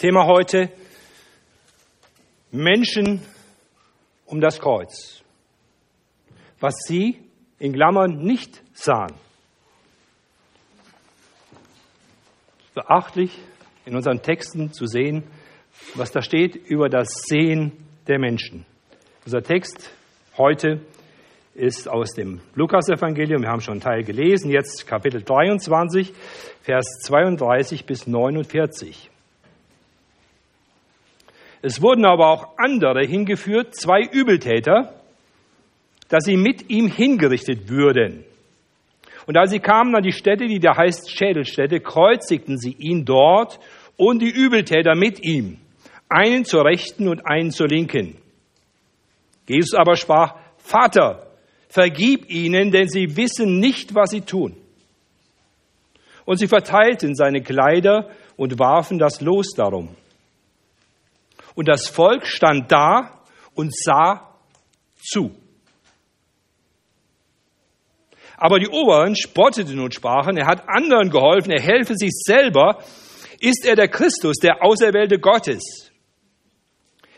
Thema 0.00 0.24
heute 0.24 0.70
Menschen 2.50 3.20
um 4.24 4.40
das 4.40 4.58
Kreuz. 4.58 5.22
Was 6.58 6.74
sie 6.86 7.18
in 7.58 7.74
Klammern 7.74 8.16
nicht 8.22 8.62
sahen. 8.72 9.12
Beachtlich 12.74 13.38
in 13.84 13.94
unseren 13.94 14.22
Texten 14.22 14.72
zu 14.72 14.86
sehen, 14.86 15.22
was 15.96 16.10
da 16.10 16.22
steht 16.22 16.56
über 16.56 16.88
das 16.88 17.24
Sehen 17.26 17.72
der 18.06 18.18
Menschen. 18.18 18.64
Unser 19.26 19.42
Text 19.42 19.90
heute 20.38 20.80
ist 21.52 21.90
aus 21.90 22.14
dem 22.14 22.40
Lukasevangelium. 22.54 23.42
Wir 23.42 23.50
haben 23.50 23.60
schon 23.60 23.72
einen 23.72 23.82
Teil 23.82 24.02
gelesen. 24.02 24.50
Jetzt 24.50 24.86
Kapitel 24.86 25.22
23, 25.22 26.14
Vers 26.62 26.86
32 27.02 27.84
bis 27.84 28.06
49. 28.06 29.09
Es 31.62 31.82
wurden 31.82 32.06
aber 32.06 32.28
auch 32.28 32.48
andere 32.56 33.04
hingeführt, 33.06 33.74
zwei 33.74 34.02
Übeltäter, 34.02 34.94
dass 36.08 36.24
sie 36.24 36.36
mit 36.36 36.70
ihm 36.70 36.88
hingerichtet 36.88 37.68
würden. 37.68 38.24
Und 39.26 39.36
als 39.36 39.50
sie 39.50 39.60
kamen 39.60 39.94
an 39.94 40.02
die 40.02 40.12
Stätte, 40.12 40.46
die 40.46 40.58
da 40.58 40.76
heißt 40.76 41.10
Schädelstätte, 41.10 41.80
kreuzigten 41.80 42.58
sie 42.58 42.74
ihn 42.78 43.04
dort 43.04 43.60
und 43.96 44.20
die 44.20 44.30
Übeltäter 44.30 44.94
mit 44.94 45.22
ihm, 45.22 45.58
einen 46.08 46.44
zur 46.44 46.64
Rechten 46.64 47.06
und 47.06 47.26
einen 47.26 47.50
zur 47.50 47.68
Linken. 47.68 48.16
Jesus 49.46 49.74
aber 49.74 49.96
sprach, 49.96 50.36
Vater, 50.56 51.26
vergib 51.68 52.30
ihnen, 52.30 52.70
denn 52.70 52.88
sie 52.88 53.16
wissen 53.16 53.58
nicht, 53.60 53.94
was 53.94 54.10
sie 54.10 54.22
tun. 54.22 54.56
Und 56.24 56.38
sie 56.38 56.48
verteilten 56.48 57.14
seine 57.14 57.42
Kleider 57.42 58.10
und 58.36 58.58
warfen 58.58 58.98
das 58.98 59.20
Los 59.20 59.50
darum. 59.56 59.96
Und 61.60 61.68
das 61.68 61.88
Volk 61.88 62.26
stand 62.26 62.72
da 62.72 63.20
und 63.54 63.76
sah 63.76 64.34
zu. 64.96 65.36
Aber 68.38 68.58
die 68.58 68.68
Oberen 68.68 69.14
spotteten 69.14 69.78
und 69.78 69.92
sprachen, 69.92 70.38
er 70.38 70.46
hat 70.46 70.66
anderen 70.66 71.10
geholfen, 71.10 71.50
er 71.50 71.60
helfe 71.60 71.96
sich 71.96 72.12
selber. 72.12 72.82
Ist 73.40 73.66
er 73.66 73.76
der 73.76 73.88
Christus, 73.88 74.38
der 74.38 74.64
Auserwählte 74.64 75.18
Gottes? 75.18 75.90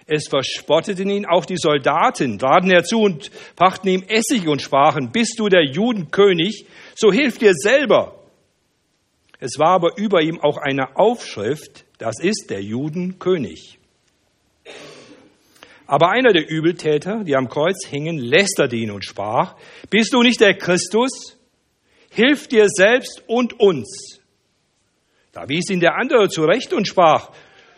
Es 0.06 0.26
verspotteten 0.26 1.08
ihn 1.08 1.24
auch 1.24 1.44
die 1.44 1.56
Soldaten, 1.56 2.40
traten 2.40 2.70
herzu 2.70 2.98
und 2.98 3.30
brachten 3.54 3.86
ihm 3.86 4.02
Essig 4.08 4.48
und 4.48 4.60
sprachen, 4.60 5.12
bist 5.12 5.38
du 5.38 5.48
der 5.50 5.62
Judenkönig, 5.62 6.66
so 6.96 7.12
hilf 7.12 7.38
dir 7.38 7.54
selber. 7.54 8.18
Es 9.38 9.60
war 9.60 9.70
aber 9.70 9.96
über 9.98 10.20
ihm 10.20 10.40
auch 10.40 10.56
eine 10.56 10.96
Aufschrift, 10.96 11.84
das 11.98 12.18
ist 12.18 12.50
der 12.50 12.60
Judenkönig. 12.60 13.78
Aber 15.92 16.08
einer 16.08 16.32
der 16.32 16.48
Übeltäter, 16.48 17.22
die 17.22 17.36
am 17.36 17.50
Kreuz 17.50 17.84
hingen, 17.86 18.16
lästerte 18.16 18.76
ihn 18.76 18.90
und 18.90 19.04
sprach, 19.04 19.56
bist 19.90 20.14
du 20.14 20.22
nicht 20.22 20.40
der 20.40 20.56
Christus? 20.56 21.36
Hilf 22.08 22.48
dir 22.48 22.70
selbst 22.70 23.22
und 23.26 23.60
uns. 23.60 24.18
Da 25.32 25.50
wies 25.50 25.68
ihn 25.68 25.80
der 25.80 25.96
andere 25.96 26.30
zurecht 26.30 26.72
und 26.72 26.88
sprach, 26.88 27.32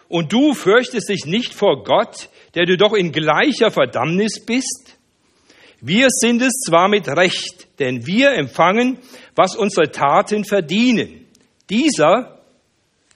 und 0.06 0.32
du 0.32 0.54
fürchtest 0.54 1.08
dich 1.08 1.26
nicht 1.26 1.54
vor 1.54 1.82
Gott, 1.82 2.28
der 2.54 2.66
du 2.66 2.76
doch 2.76 2.92
in 2.92 3.10
gleicher 3.10 3.72
Verdammnis 3.72 4.46
bist? 4.46 4.96
Wir 5.80 6.06
sind 6.08 6.40
es 6.40 6.52
zwar 6.64 6.86
mit 6.86 7.08
Recht, 7.08 7.66
denn 7.80 8.06
wir 8.06 8.30
empfangen, 8.34 8.98
was 9.34 9.56
unsere 9.56 9.90
Taten 9.90 10.44
verdienen. 10.44 11.26
Dieser 11.68 12.38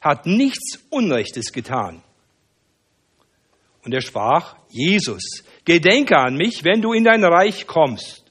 hat 0.00 0.26
nichts 0.26 0.80
Unrechtes 0.90 1.52
getan. 1.52 2.02
Und 3.88 3.94
er 3.94 4.02
sprach, 4.02 4.54
Jesus, 4.68 5.22
gedenke 5.64 6.18
an 6.18 6.36
mich, 6.36 6.62
wenn 6.62 6.82
du 6.82 6.92
in 6.92 7.04
dein 7.04 7.24
Reich 7.24 7.66
kommst. 7.66 8.22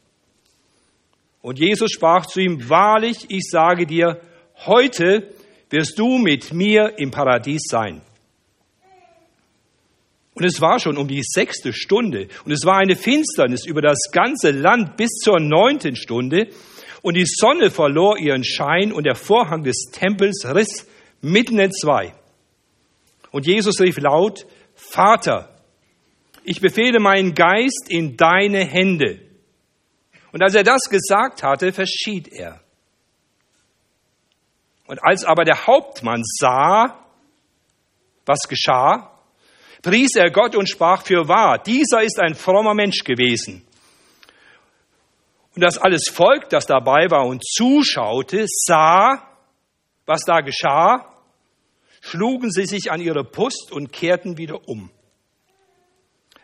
Und 1.42 1.58
Jesus 1.58 1.90
sprach 1.90 2.28
zu 2.28 2.42
ihm, 2.42 2.70
wahrlich, 2.70 3.26
ich 3.30 3.50
sage 3.50 3.88
dir, 3.88 4.22
heute 4.68 5.34
wirst 5.72 5.98
du 5.98 6.20
mit 6.20 6.54
mir 6.54 7.00
im 7.00 7.10
Paradies 7.10 7.64
sein. 7.68 8.04
Und 10.36 10.46
es 10.46 10.62
war 10.62 10.78
schon 10.78 10.96
um 10.96 11.08
die 11.08 11.24
sechste 11.24 11.74
Stunde 11.74 12.28
und 12.46 12.52
es 12.52 12.64
war 12.64 12.78
eine 12.78 12.96
Finsternis 12.96 13.66
über 13.66 13.82
das 13.82 14.12
ganze 14.12 14.52
Land 14.52 14.96
bis 14.96 15.10
zur 15.24 15.40
neunten 15.40 15.96
Stunde 15.96 16.50
und 17.02 17.16
die 17.16 17.26
Sonne 17.26 17.72
verlor 17.72 18.20
ihren 18.20 18.44
Schein 18.44 18.92
und 18.92 19.08
der 19.08 19.16
Vorhang 19.16 19.64
des 19.64 19.90
Tempels 19.92 20.46
riss 20.54 20.86
mitten 21.22 21.58
in 21.58 21.72
zwei. 21.72 22.14
Und 23.32 23.48
Jesus 23.48 23.80
rief 23.80 23.98
laut, 23.98 24.46
Vater, 24.78 25.50
ich 26.44 26.62
befehle 26.62 27.00
meinen 27.00 27.34
Geist 27.34 27.88
in 27.90 28.16
deine 28.16 28.64
Hände. 28.64 29.20
Und 30.32 30.44
als 30.44 30.56
er 30.56 30.64
das 30.64 30.84
gesagt 30.90 31.44
hatte, 31.44 31.74
verschied 31.74 32.28
er. 32.28 32.62
Und 34.86 35.04
als 35.04 35.26
aber 35.26 35.44
der 35.44 35.68
Hauptmann 35.68 36.22
sah, 36.24 37.04
was 38.26 38.40
geschah, 38.48 39.12
pries 39.82 40.16
er 40.16 40.32
Gott 40.32 40.56
und 40.56 40.70
sprach 40.70 41.04
für 41.04 41.28
wahr, 41.28 41.58
dieser 41.58 42.04
ist 42.04 42.20
ein 42.20 42.36
frommer 42.36 42.74
Mensch 42.74 43.04
gewesen. 43.04 43.66
Und 45.56 45.62
das 45.62 45.80
alles 45.80 46.08
Volk, 46.08 46.50
das 46.50 46.68
dabei 46.68 47.10
war 47.10 47.26
und 47.26 47.44
zuschaute, 47.44 48.46
sah, 48.48 49.28
was 50.06 50.22
da 50.22 50.42
geschah, 50.42 51.17
schlugen 52.02 52.52
sie 52.52 52.66
sich 52.66 52.92
an 52.92 53.02
ihre 53.02 53.24
Brust 53.24 53.72
und 53.72 53.92
kehrten 53.92 54.38
wieder 54.38 54.68
um. 54.68 54.90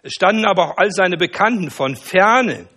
Es 0.02 0.14
standen 0.14 0.46
aber 0.46 0.66
auch 0.66 0.78
all 0.78 0.92
seine 0.92 1.18
Bekannten 1.18 1.72
von 1.72 1.96
ferne, 1.96 2.68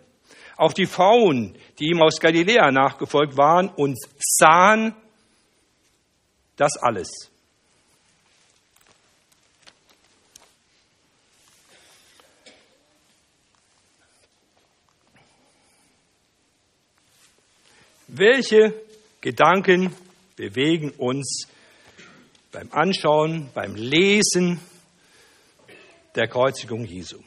auch 0.57 0.73
die 0.73 0.87
Frauen, 0.87 1.59
die 1.79 1.91
ihm 1.91 2.01
aus 2.01 2.21
Galiläa 2.21 2.71
nachgefolgt 2.71 3.37
waren 3.37 3.69
und 3.69 3.99
sahen 4.19 4.95
das 6.57 6.77
alles. 6.81 7.31
Welche 18.09 18.73
Gedanken 19.21 19.95
bewegen 20.37 20.91
uns 20.91 21.49
beim 22.56 22.72
Anschauen, 22.72 23.50
beim 23.53 23.75
Lesen 23.75 24.59
der 26.15 26.27
Kreuzigung 26.27 26.87
Jesu. 26.87 27.22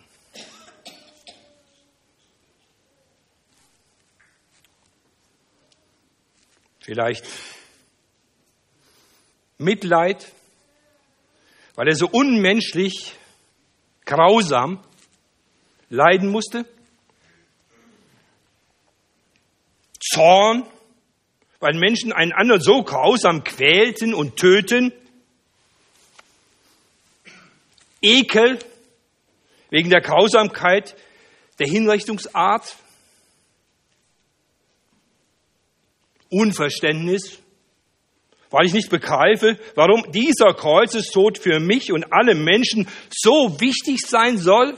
Vielleicht 6.80 7.28
Mitleid, 9.60 10.32
weil 11.76 11.90
er 11.90 11.96
so 11.96 12.08
unmenschlich, 12.08 13.14
grausam 14.06 14.84
leiden 15.92 16.30
musste. 16.30 16.66
Zorn, 20.00 20.66
weil 21.60 21.78
Menschen 21.78 22.14
einen 22.14 22.32
anderen 22.32 22.64
so 22.64 22.82
grausam 22.82 23.44
quälten 23.44 24.16
und 24.16 24.36
töten. 24.36 24.92
Ekel, 28.02 28.60
wegen 29.70 29.90
der 29.90 30.02
Grausamkeit 30.02 30.96
der 31.60 31.68
Hinrichtungsart, 31.68 32.76
Unverständnis, 36.30 37.40
weil 38.50 38.66
ich 38.66 38.74
nicht 38.74 38.90
begreife, 38.90 39.60
warum 39.76 40.12
dieser 40.12 40.54
Kreuzestod 40.54 41.38
für 41.38 41.60
mich 41.60 41.92
und 41.92 42.06
alle 42.12 42.36
Menschen 42.36 42.88
so 43.10 43.60
wichtig 43.60 44.00
sein 44.08 44.38
soll. 44.38 44.76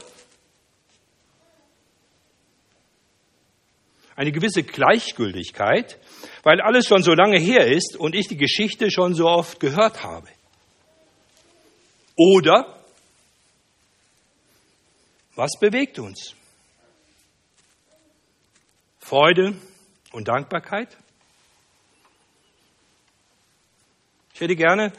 Eine 4.16 4.32
gewisse 4.32 4.64
Gleichgültigkeit, 4.64 6.00
weil 6.44 6.62
alles 6.62 6.86
schon 6.86 7.02
so 7.02 7.14
lange 7.14 7.40
her 7.40 7.68
ist 7.68 7.96
und 7.98 8.14
ich 8.14 8.28
die 8.28 8.38
Geschichte 8.38 8.92
schon 8.92 9.14
so 9.14 9.26
oft 9.26 9.60
gehört 9.60 10.04
habe. 10.04 10.28
Oder 12.16 12.81
was 15.36 15.52
bewegt 15.60 16.00
uns? 16.00 16.36
Freude 19.00 19.56
und 20.12 20.28
Dankbarkeit? 20.28 20.98
Ich 24.34 24.42
hätte 24.42 24.56
gerne 24.56 24.94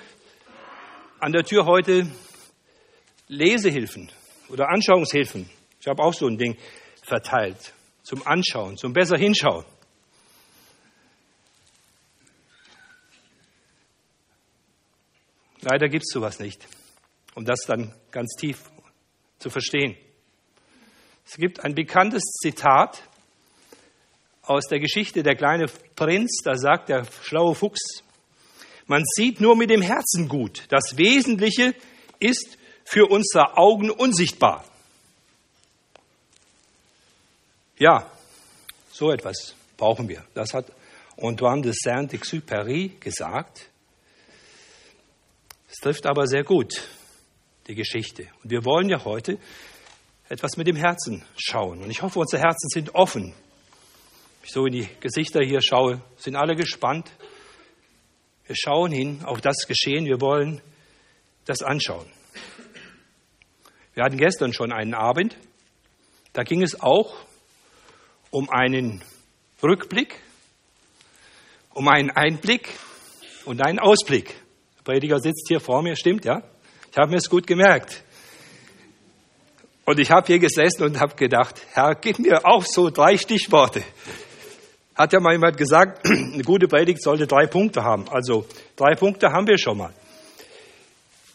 an 1.21 1.33
der 1.33 1.45
Tür 1.45 1.67
heute 1.67 2.11
Lesehilfen 3.29 4.11
oder 4.49 4.69
Anschauungshilfen. 4.69 5.49
Ich 5.81 5.87
habe 5.87 6.03
auch 6.03 6.15
so 6.15 6.27
ein 6.27 6.39
Ding 6.39 6.57
verteilt 7.03 7.73
zum 8.03 8.27
Anschauen, 8.27 8.77
zum 8.77 8.93
besser 8.93 9.17
hinschauen. 9.17 9.65
Leider 15.61 15.89
gibt 15.89 16.05
es 16.05 16.13
sowas 16.13 16.41
nicht. 16.41 16.67
um 17.35 17.45
das 17.45 17.61
dann 17.67 17.95
ganz 18.11 18.35
tief 18.37 18.71
zu 19.39 19.49
verstehen. 19.49 19.97
Es 21.33 21.39
gibt 21.39 21.65
ein 21.65 21.75
bekanntes 21.75 22.25
Zitat 22.43 23.03
aus 24.43 24.67
der 24.67 24.81
Geschichte 24.81 25.23
Der 25.23 25.35
kleine 25.35 25.65
Prinz, 25.97 26.43
da 26.45 26.59
sagt 26.59 26.91
der 26.91 27.07
schlaue 27.23 27.55
Fuchs, 27.55 28.05
man 28.87 29.03
sieht 29.17 29.41
nur 29.41 29.57
mit 29.57 29.71
dem 29.71 29.81
Herzen 29.81 30.29
gut. 30.29 30.65
Das 30.69 30.99
Wesentliche 30.99 31.75
ist 32.19 32.59
für 32.85 33.07
unsere 33.07 33.57
Augen 33.57 33.91
unsichtbar. 33.91 34.63
Ja, 37.79 38.13
so 38.91 39.11
etwas 39.11 39.55
brauchen 39.79 40.11
wir. 40.11 40.23
Das 40.35 40.53
hat 40.53 40.67
Antoine 41.17 41.63
de 41.63 41.73
Saint-Exupéry 41.73 43.01
gesagt. 43.01 43.71
Es 45.71 45.79
trifft 45.79 46.05
aber 46.05 46.27
sehr 46.27 46.45
gut 46.45 46.87
die 47.69 47.75
Geschichte. 47.75 48.27
Und 48.43 48.51
wir 48.51 48.67
wollen 48.67 48.91
ja 48.91 49.03
heute 49.07 49.39
etwas 50.29 50.57
mit 50.57 50.67
dem 50.67 50.77
Herzen 50.77 51.25
schauen. 51.37 51.83
Und 51.83 51.91
ich 51.91 52.03
hoffe, 52.03 52.19
unsere 52.19 52.43
Herzen 52.43 52.69
sind 52.69 52.95
offen. 52.95 53.33
Wenn 53.33 54.45
ich 54.45 54.53
so 54.53 54.67
in 54.67 54.73
die 54.73 54.89
Gesichter 55.01 55.41
hier 55.45 55.61
schaue, 55.63 56.01
sind 56.17 56.37
alle 56.37 56.57
gespannt. 56.57 57.11
Wir 58.47 58.57
schauen 58.57 58.93
hin 58.93 59.21
auf 59.25 59.41
das 59.41 59.67
Geschehen. 59.67 60.05
Wir 60.07 60.21
wollen 60.21 60.61
das 61.45 61.63
anschauen. 61.63 62.07
Wir 63.95 64.05
hatten 64.05 64.17
gestern 64.17 64.53
schon 64.53 64.73
einen 64.73 64.95
Abend. 64.95 65.37
Da 66.33 66.45
ging 66.45 66.63
es 66.63 66.81
auch 66.81 67.15
um 68.31 68.49
einen 68.49 69.03
Rückblick, 69.63 70.19
um 71.75 71.89
einen 71.89 72.11
Einblick 72.11 72.71
und 73.45 73.65
einen 73.65 73.79
Ausblick. 73.79 74.35
Der 74.79 74.83
Prediger 74.85 75.19
sitzt 75.19 75.47
hier 75.49 75.61
vor 75.61 75.83
mir, 75.83 75.95
stimmt, 75.95 76.25
ja? 76.25 76.43
Ich 76.91 76.97
habe 76.97 77.11
mir 77.11 77.19
es 77.19 77.29
gut 77.29 77.47
gemerkt. 77.47 78.03
Und 79.85 79.99
ich 79.99 80.11
habe 80.11 80.27
hier 80.27 80.39
gesessen 80.39 80.85
und 80.85 81.01
habe 81.01 81.17
gedacht, 81.17 81.61
Herr, 81.73 81.95
gib 81.95 82.19
mir 82.19 82.47
auch 82.47 82.65
so 82.65 82.91
drei 82.91 83.17
Stichworte. 83.17 83.83
Hat 84.95 85.13
ja 85.13 85.21
mal 85.21 85.33
jemand 85.33 85.57
gesagt, 85.57 86.07
eine 86.07 86.45
gute 86.45 86.69
Predigt 86.69 87.03
sollte 87.03 87.27
drei 87.27 87.47
Punkte 87.47 87.83
haben. 87.83 88.09
Also 88.09 88.47
drei 88.77 88.95
Punkte 88.95 89.33
haben 89.33 89.47
wir 89.47 89.59
schon 89.59 89.79
mal. 89.79 89.93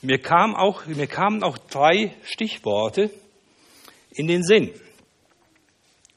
Mir, 0.01 0.19
kam 0.19 0.55
auch, 0.55 0.85
mir 0.85 1.07
kamen 1.07 1.44
auch 1.44 1.57
drei 1.57 2.13
Stichworte 2.23 3.09
in 4.11 4.27
den 4.27 4.44
Sinn. 4.44 4.69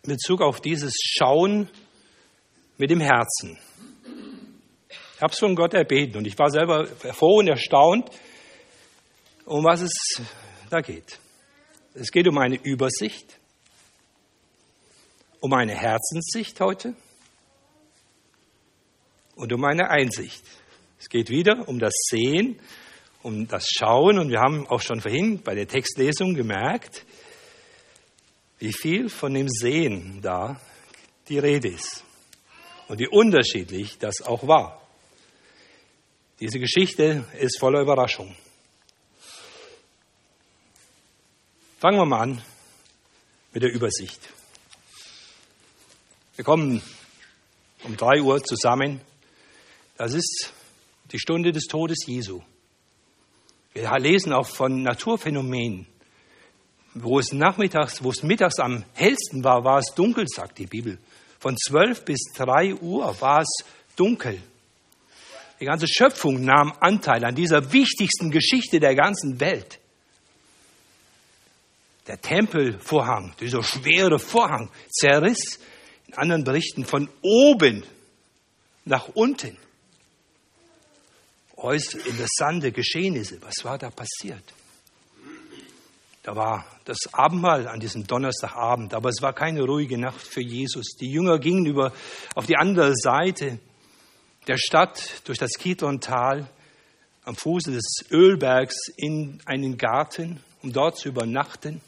In 0.02 0.12
Bezug 0.12 0.40
auf 0.40 0.60
dieses 0.60 0.94
Schauen 1.02 1.68
mit 2.78 2.90
dem 2.90 3.00
Herzen. 3.00 3.58
Ich 4.88 5.22
habe 5.22 5.32
es 5.32 5.38
von 5.38 5.56
Gott 5.56 5.74
erbeten 5.74 6.16
und 6.16 6.26
ich 6.26 6.38
war 6.38 6.50
selber 6.50 6.86
froh 6.86 7.38
und 7.38 7.48
erstaunt, 7.48 8.10
um 9.44 9.64
was 9.64 9.82
es 9.82 9.92
da 10.70 10.80
geht. 10.80 11.18
Es 11.92 12.12
geht 12.12 12.28
um 12.28 12.38
eine 12.38 12.54
Übersicht, 12.54 13.40
um 15.40 15.52
eine 15.52 15.74
Herzenssicht 15.74 16.60
heute 16.60 16.94
und 19.34 19.52
um 19.52 19.64
eine 19.64 19.90
Einsicht. 19.90 20.44
Es 21.00 21.08
geht 21.08 21.30
wieder 21.30 21.68
um 21.68 21.80
das 21.80 21.94
Sehen, 22.08 22.60
um 23.24 23.48
das 23.48 23.66
Schauen 23.68 24.20
und 24.20 24.30
wir 24.30 24.38
haben 24.38 24.68
auch 24.68 24.80
schon 24.80 25.00
vorhin 25.00 25.42
bei 25.42 25.56
der 25.56 25.66
Textlesung 25.66 26.34
gemerkt, 26.34 27.04
wie 28.60 28.72
viel 28.72 29.08
von 29.08 29.34
dem 29.34 29.48
Sehen 29.48 30.20
da 30.22 30.60
die 31.28 31.40
Rede 31.40 31.70
ist 31.70 32.04
und 32.86 33.00
wie 33.00 33.08
unterschiedlich 33.08 33.98
das 33.98 34.22
auch 34.22 34.46
war. 34.46 34.80
Diese 36.38 36.60
Geschichte 36.60 37.24
ist 37.38 37.58
voller 37.58 37.80
Überraschung. 37.80 38.36
Fangen 41.80 41.96
wir 41.96 42.04
mal 42.04 42.20
an 42.20 42.42
mit 43.54 43.62
der 43.62 43.72
Übersicht. 43.72 44.20
Wir 46.36 46.44
kommen 46.44 46.82
um 47.84 47.96
drei 47.96 48.20
Uhr 48.20 48.44
zusammen. 48.44 49.00
Das 49.96 50.12
ist 50.12 50.52
die 51.10 51.18
Stunde 51.18 51.52
des 51.52 51.64
Todes 51.68 52.04
Jesu. 52.06 52.42
Wir 53.72 53.98
lesen 53.98 54.34
auch 54.34 54.46
von 54.46 54.82
Naturphänomenen. 54.82 55.86
Wo 56.92 57.18
es 57.18 57.32
nachmittags, 57.32 58.04
wo 58.04 58.10
es 58.10 58.22
mittags 58.22 58.58
am 58.58 58.84
hellsten 58.92 59.42
war, 59.42 59.64
war 59.64 59.78
es 59.78 59.94
dunkel, 59.94 60.26
sagt 60.28 60.58
die 60.58 60.66
Bibel. 60.66 60.98
Von 61.38 61.56
zwölf 61.56 62.04
bis 62.04 62.20
drei 62.36 62.74
Uhr 62.74 63.18
war 63.22 63.40
es 63.40 63.64
dunkel. 63.96 64.38
Die 65.60 65.64
ganze 65.64 65.88
Schöpfung 65.88 66.44
nahm 66.44 66.74
Anteil 66.78 67.24
an 67.24 67.34
dieser 67.34 67.72
wichtigsten 67.72 68.30
Geschichte 68.30 68.80
der 68.80 68.94
ganzen 68.94 69.40
Welt 69.40 69.79
der 72.06 72.20
Tempelvorhang, 72.20 73.34
dieser 73.40 73.62
schwere 73.62 74.18
Vorhang, 74.18 74.70
zerriss 74.90 75.58
in 76.06 76.14
anderen 76.14 76.44
Berichten 76.44 76.84
von 76.84 77.08
oben 77.22 77.84
nach 78.84 79.08
unten. 79.14 79.56
Äußerst 81.56 82.06
interessante 82.06 82.72
Geschehnisse. 82.72 83.38
Was 83.42 83.64
war 83.64 83.78
da 83.78 83.90
passiert? 83.90 84.42
Da 86.22 86.36
war 86.36 86.66
das 86.84 86.98
Abendmahl 87.12 87.66
an 87.66 87.80
diesem 87.80 88.06
Donnerstagabend, 88.06 88.92
aber 88.92 89.08
es 89.08 89.22
war 89.22 89.32
keine 89.32 89.62
ruhige 89.62 89.98
Nacht 89.98 90.20
für 90.20 90.42
Jesus. 90.42 90.96
Die 91.00 91.10
Jünger 91.10 91.38
gingen 91.38 91.64
über 91.66 91.92
auf 92.34 92.46
die 92.46 92.56
andere 92.56 92.94
Seite 92.94 93.58
der 94.46 94.58
Stadt 94.58 95.22
durch 95.24 95.38
das 95.38 95.52
Kidron-Tal 95.52 96.48
am 97.24 97.36
Fuße 97.36 97.72
des 97.72 98.04
Ölbergs 98.10 98.88
in 98.96 99.40
einen 99.46 99.78
Garten, 99.78 100.40
um 100.62 100.72
dort 100.72 100.98
zu 100.98 101.08
übernachten. 101.08 101.80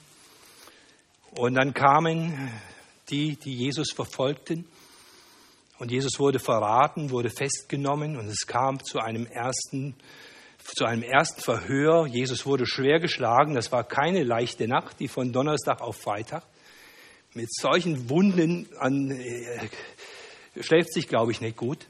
Und 1.34 1.54
dann 1.54 1.72
kamen 1.72 2.50
die, 3.08 3.36
die 3.36 3.54
Jesus 3.54 3.90
verfolgten. 3.92 4.66
Und 5.78 5.90
Jesus 5.90 6.18
wurde 6.18 6.38
verraten, 6.38 7.10
wurde 7.10 7.30
festgenommen 7.30 8.16
und 8.16 8.28
es 8.28 8.46
kam 8.46 8.84
zu 8.84 9.00
einem 9.00 9.26
ersten, 9.26 9.96
zu 10.62 10.84
einem 10.84 11.02
ersten 11.02 11.40
Verhör. 11.40 12.06
Jesus 12.06 12.44
wurde 12.44 12.66
schwer 12.66 13.00
geschlagen. 13.00 13.54
Das 13.54 13.72
war 13.72 13.82
keine 13.82 14.22
leichte 14.22 14.68
Nacht, 14.68 15.00
die 15.00 15.08
von 15.08 15.32
Donnerstag 15.32 15.80
auf 15.80 15.96
Freitag. 15.96 16.44
Mit 17.32 17.52
solchen 17.52 18.10
Wunden 18.10 18.68
an, 18.78 19.10
äh, 19.10 19.68
schläft 20.60 20.92
sich, 20.92 21.08
glaube 21.08 21.32
ich, 21.32 21.40
nicht 21.40 21.56
gut. 21.56 21.86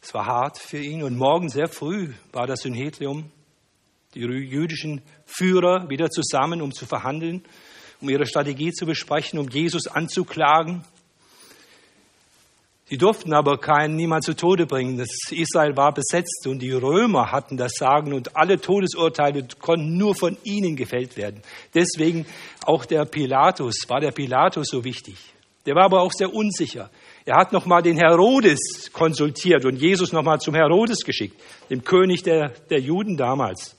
Es 0.00 0.14
war 0.14 0.24
hart 0.24 0.58
für 0.58 0.78
ihn 0.78 1.02
und 1.02 1.16
morgen 1.16 1.50
sehr 1.50 1.68
früh 1.68 2.14
war 2.32 2.46
das 2.46 2.62
Synhedrium, 2.62 3.30
die 4.14 4.20
jüdischen 4.20 5.02
Führer 5.26 5.90
wieder 5.90 6.10
zusammen, 6.10 6.62
um 6.62 6.72
zu 6.72 6.86
verhandeln 6.86 7.44
um 8.02 8.10
ihre 8.10 8.26
Strategie 8.26 8.72
zu 8.72 8.84
besprechen, 8.84 9.38
um 9.38 9.48
Jesus 9.48 9.86
anzuklagen. 9.86 10.84
Sie 12.86 12.98
durften 12.98 13.32
aber 13.32 13.56
keinen, 13.56 13.96
niemand 13.96 14.24
zu 14.24 14.34
Tode 14.34 14.66
bringen. 14.66 14.98
Das 14.98 15.08
Israel 15.30 15.76
war 15.76 15.94
besetzt 15.94 16.46
und 16.46 16.58
die 16.58 16.72
Römer 16.72 17.32
hatten 17.32 17.56
das 17.56 17.72
Sagen 17.78 18.12
und 18.12 18.36
alle 18.36 18.60
Todesurteile 18.60 19.46
konnten 19.60 19.96
nur 19.96 20.14
von 20.14 20.36
ihnen 20.44 20.76
gefällt 20.76 21.16
werden. 21.16 21.40
Deswegen 21.74 22.26
auch 22.66 22.84
der 22.84 23.06
Pilatus, 23.06 23.88
war 23.88 24.00
der 24.00 24.10
Pilatus 24.10 24.66
so 24.68 24.84
wichtig. 24.84 25.16
Der 25.64 25.74
war 25.74 25.84
aber 25.84 26.02
auch 26.02 26.12
sehr 26.12 26.34
unsicher. 26.34 26.90
Er 27.24 27.36
hat 27.36 27.52
nochmal 27.52 27.82
den 27.82 27.96
Herodes 27.96 28.90
konsultiert 28.92 29.64
und 29.64 29.76
Jesus 29.76 30.12
nochmal 30.12 30.40
zum 30.40 30.54
Herodes 30.54 31.04
geschickt, 31.04 31.40
dem 31.70 31.84
König 31.84 32.24
der, 32.24 32.50
der 32.68 32.80
Juden 32.80 33.16
damals. 33.16 33.76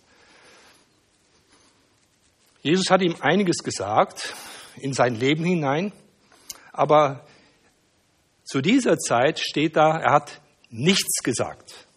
Jesus 2.64 2.90
hat 2.90 3.02
ihm 3.02 3.16
einiges 3.20 3.58
gesagt 3.58 4.34
in 4.78 4.94
sein 4.94 5.16
Leben 5.16 5.44
hinein, 5.44 5.92
aber 6.72 7.28
zu 8.46 8.62
dieser 8.62 8.98
Zeit 8.98 9.40
steht 9.40 9.76
da, 9.76 10.00
er 10.00 10.12
hat 10.14 10.42
nichts 10.70 11.22
gesagt 11.24 11.88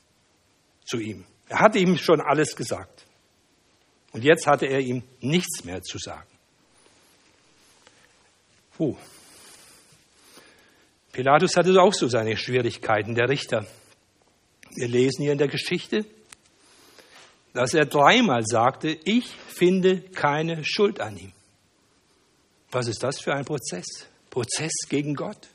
zu 0.85 0.99
ihm. 0.99 1.25
Er 1.49 1.61
hatte 1.61 1.79
ihm 1.79 1.97
schon 1.97 2.21
alles 2.21 2.57
gesagt. 2.57 3.07
Und 4.13 4.25
jetzt 4.25 4.47
hatte 4.47 4.67
er 4.67 4.81
ihm 4.81 5.05
nichts 5.21 5.65
mehr 5.65 5.83
zu 5.83 5.99
sagen. 5.99 6.29
Puh. 8.77 8.97
Pilatus 11.13 11.57
hatte 11.57 11.81
auch 11.81 11.95
so 11.95 12.09
seine 12.09 12.37
Schwierigkeiten, 12.37 13.15
der 13.15 13.29
Richter. 13.29 13.67
Wir 14.75 14.89
lesen 14.89 15.23
hier 15.23 15.33
in 15.33 15.39
der 15.39 15.49
Geschichte, 15.49 16.05
dass 17.57 17.75
er 17.75 17.87
dreimal 17.87 18.43
sagte, 18.45 18.99
ich 19.05 19.29
finde 19.49 20.01
keine 20.01 20.65
Schuld 20.65 21.01
an 21.01 21.17
ihm. 21.17 21.33
Was 22.71 22.87
ist 22.89 23.03
das 23.03 23.21
für 23.21 23.35
ein 23.35 23.45
Prozess? 23.45 23.87
Prozess 24.31 24.73
gegen 24.89 25.15
Gott. 25.15 25.49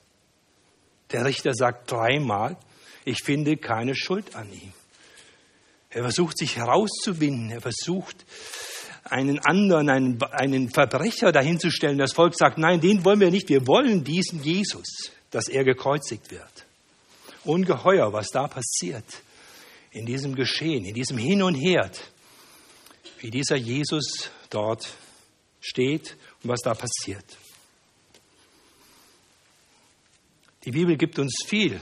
Der 1.12 1.25
Richter 1.25 1.53
sagt 1.53 1.91
dreimal, 1.91 2.58
ich 3.05 3.24
finde 3.24 3.58
keine 3.58 3.96
Schuld 3.96 4.36
an 4.36 4.51
ihm. 4.51 4.74
Er 5.89 6.03
versucht 6.03 6.38
sich 6.38 6.55
herauszuwinden, 6.55 7.51
er 7.51 7.62
versucht 7.62 8.25
einen 9.03 9.39
anderen, 9.39 9.89
einen, 9.89 10.24
einen 10.31 10.70
Verbrecher 10.70 11.31
dahinzustellen. 11.31 11.98
Das 11.98 12.13
Volk 12.13 12.36
sagt, 12.36 12.58
nein, 12.58 12.79
den 12.79 13.03
wollen 13.03 13.20
wir 13.20 13.29
nicht, 13.29 13.50
wir 13.50 13.67
wollen 13.67 14.03
diesen 14.03 14.41
Jesus, 14.41 15.12
dass 15.31 15.50
er 15.50 15.63
gekreuzigt 15.63 16.31
wird. 16.31 16.65
Ungeheuer, 17.43 18.13
was 18.13 18.29
da 18.29 18.48
passiert 18.48 19.05
in 19.92 20.06
diesem 20.06 20.36
Geschehen, 20.36 20.86
in 20.86 20.94
diesem 20.94 21.18
Hin 21.18 21.44
und 21.44 21.56
Her. 21.56 21.92
wie 23.20 23.30
dieser 23.30 23.56
Jesus 23.56 24.32
dort 24.50 24.96
steht 25.60 26.18
und 26.42 26.50
was 26.50 26.62
da 26.62 26.74
passiert. 26.74 27.38
Die 30.64 30.72
Bibel 30.72 30.98
gibt 30.98 31.20
uns 31.20 31.44
viel 31.46 31.80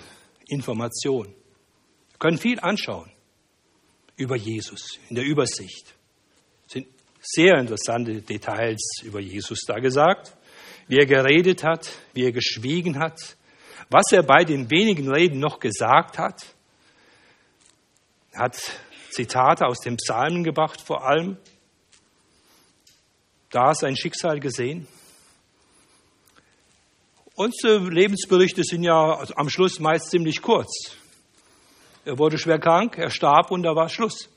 Information. 0.47 1.27
Wir 1.27 2.17
können 2.19 2.37
viel 2.37 2.59
anschauen 2.59 3.09
über 4.17 4.35
Jesus 4.35 4.99
in 5.09 5.15
der 5.15 5.23
Übersicht. 5.25 5.95
Es 6.67 6.73
sind 6.73 6.87
sehr 7.21 7.57
interessante 7.57 8.21
Details 8.21 9.01
über 9.03 9.19
Jesus 9.19 9.61
da 9.65 9.79
gesagt, 9.79 10.35
wie 10.87 10.97
er 10.97 11.05
geredet 11.05 11.63
hat, 11.63 11.89
wie 12.13 12.25
er 12.25 12.31
geschwiegen 12.31 12.99
hat, 12.99 13.37
was 13.89 14.11
er 14.11 14.23
bei 14.23 14.43
den 14.43 14.69
wenigen 14.69 15.09
Reden 15.09 15.39
noch 15.39 15.59
gesagt 15.59 16.17
hat. 16.17 16.55
Er 18.31 18.41
hat 18.41 18.57
Zitate 19.11 19.65
aus 19.65 19.79
dem 19.79 19.97
Psalmen 19.97 20.43
gebracht 20.43 20.81
vor 20.81 21.05
allem. 21.05 21.37
Da 23.49 23.73
sein 23.73 23.95
Schicksal 23.95 24.39
gesehen. 24.39 24.87
Unsere 27.35 27.89
Lebensberichte 27.89 28.63
sind 28.63 28.83
ja 28.83 29.23
am 29.35 29.49
Schluss 29.49 29.79
meist 29.79 30.11
ziemlich 30.11 30.41
kurz. 30.41 30.97
Er 32.05 32.17
wurde 32.17 32.37
schwer 32.37 32.59
krank, 32.59 32.97
er 32.97 33.09
starb 33.09 33.51
und 33.51 33.63
da 33.63 33.75
war 33.75 33.89
Schluss. 33.89 34.29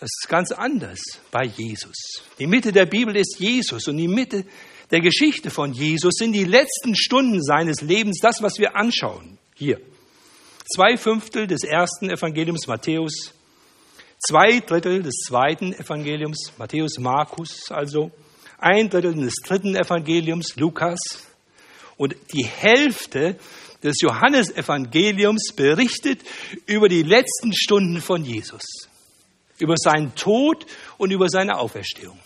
Das 0.00 0.10
ist 0.20 0.28
ganz 0.28 0.50
anders 0.50 1.00
bei 1.30 1.44
Jesus. 1.44 2.24
Die 2.38 2.48
Mitte 2.48 2.72
der 2.72 2.86
Bibel 2.86 3.14
ist 3.16 3.38
Jesus 3.38 3.86
und 3.86 3.98
die 3.98 4.08
Mitte 4.08 4.44
der 4.90 5.00
Geschichte 5.00 5.48
von 5.48 5.72
Jesus 5.72 6.14
sind 6.16 6.32
die 6.32 6.44
letzten 6.44 6.96
Stunden 6.96 7.40
seines 7.40 7.80
Lebens, 7.80 8.18
das, 8.20 8.42
was 8.42 8.58
wir 8.58 8.74
anschauen. 8.74 9.38
Hier. 9.54 9.80
Zwei 10.74 10.96
Fünftel 10.96 11.46
des 11.46 11.64
ersten 11.64 12.08
Evangeliums 12.08 12.66
Matthäus, 12.66 13.34
zwei 14.18 14.60
Drittel 14.60 15.02
des 15.02 15.16
zweiten 15.26 15.74
Evangeliums 15.74 16.52
Matthäus 16.56 16.98
Markus, 16.98 17.70
also 17.70 18.10
ein 18.56 18.88
Drittel 18.88 19.14
des 19.14 19.34
dritten 19.44 19.76
Evangeliums 19.76 20.56
Lukas 20.56 20.98
und 21.98 22.16
die 22.32 22.46
Hälfte 22.46 23.36
des 23.82 24.00
Johannesevangeliums 24.00 25.52
berichtet 25.54 26.20
über 26.64 26.88
die 26.88 27.02
letzten 27.02 27.52
Stunden 27.52 28.00
von 28.00 28.24
Jesus, 28.24 28.62
über 29.58 29.74
seinen 29.76 30.14
Tod 30.14 30.64
und 30.96 31.10
über 31.10 31.28
seine 31.28 31.58
Auferstehung. 31.58 32.18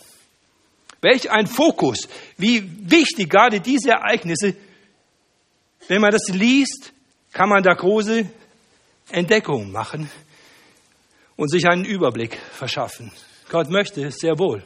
Welch 1.01 1.29
ein 1.29 1.47
Fokus, 1.47 2.07
wie 2.37 2.63
wichtig 2.89 3.29
gerade 3.29 3.59
diese 3.59 3.89
Ereignisse, 3.89 4.55
wenn 5.89 5.99
man 5.99 6.11
das 6.11 6.29
liest, 6.29 6.93
kann 7.37 7.49
man 7.49 7.61
da 7.61 7.75
große 7.75 8.27
Entdeckungen 9.11 9.71
machen 9.71 10.09
und 11.35 11.49
sich 11.49 11.67
einen 11.67 11.85
Überblick 11.85 12.35
verschaffen. 12.35 13.11
Gott 13.49 13.69
möchte 13.69 14.09
sehr 14.09 14.39
wohl, 14.39 14.63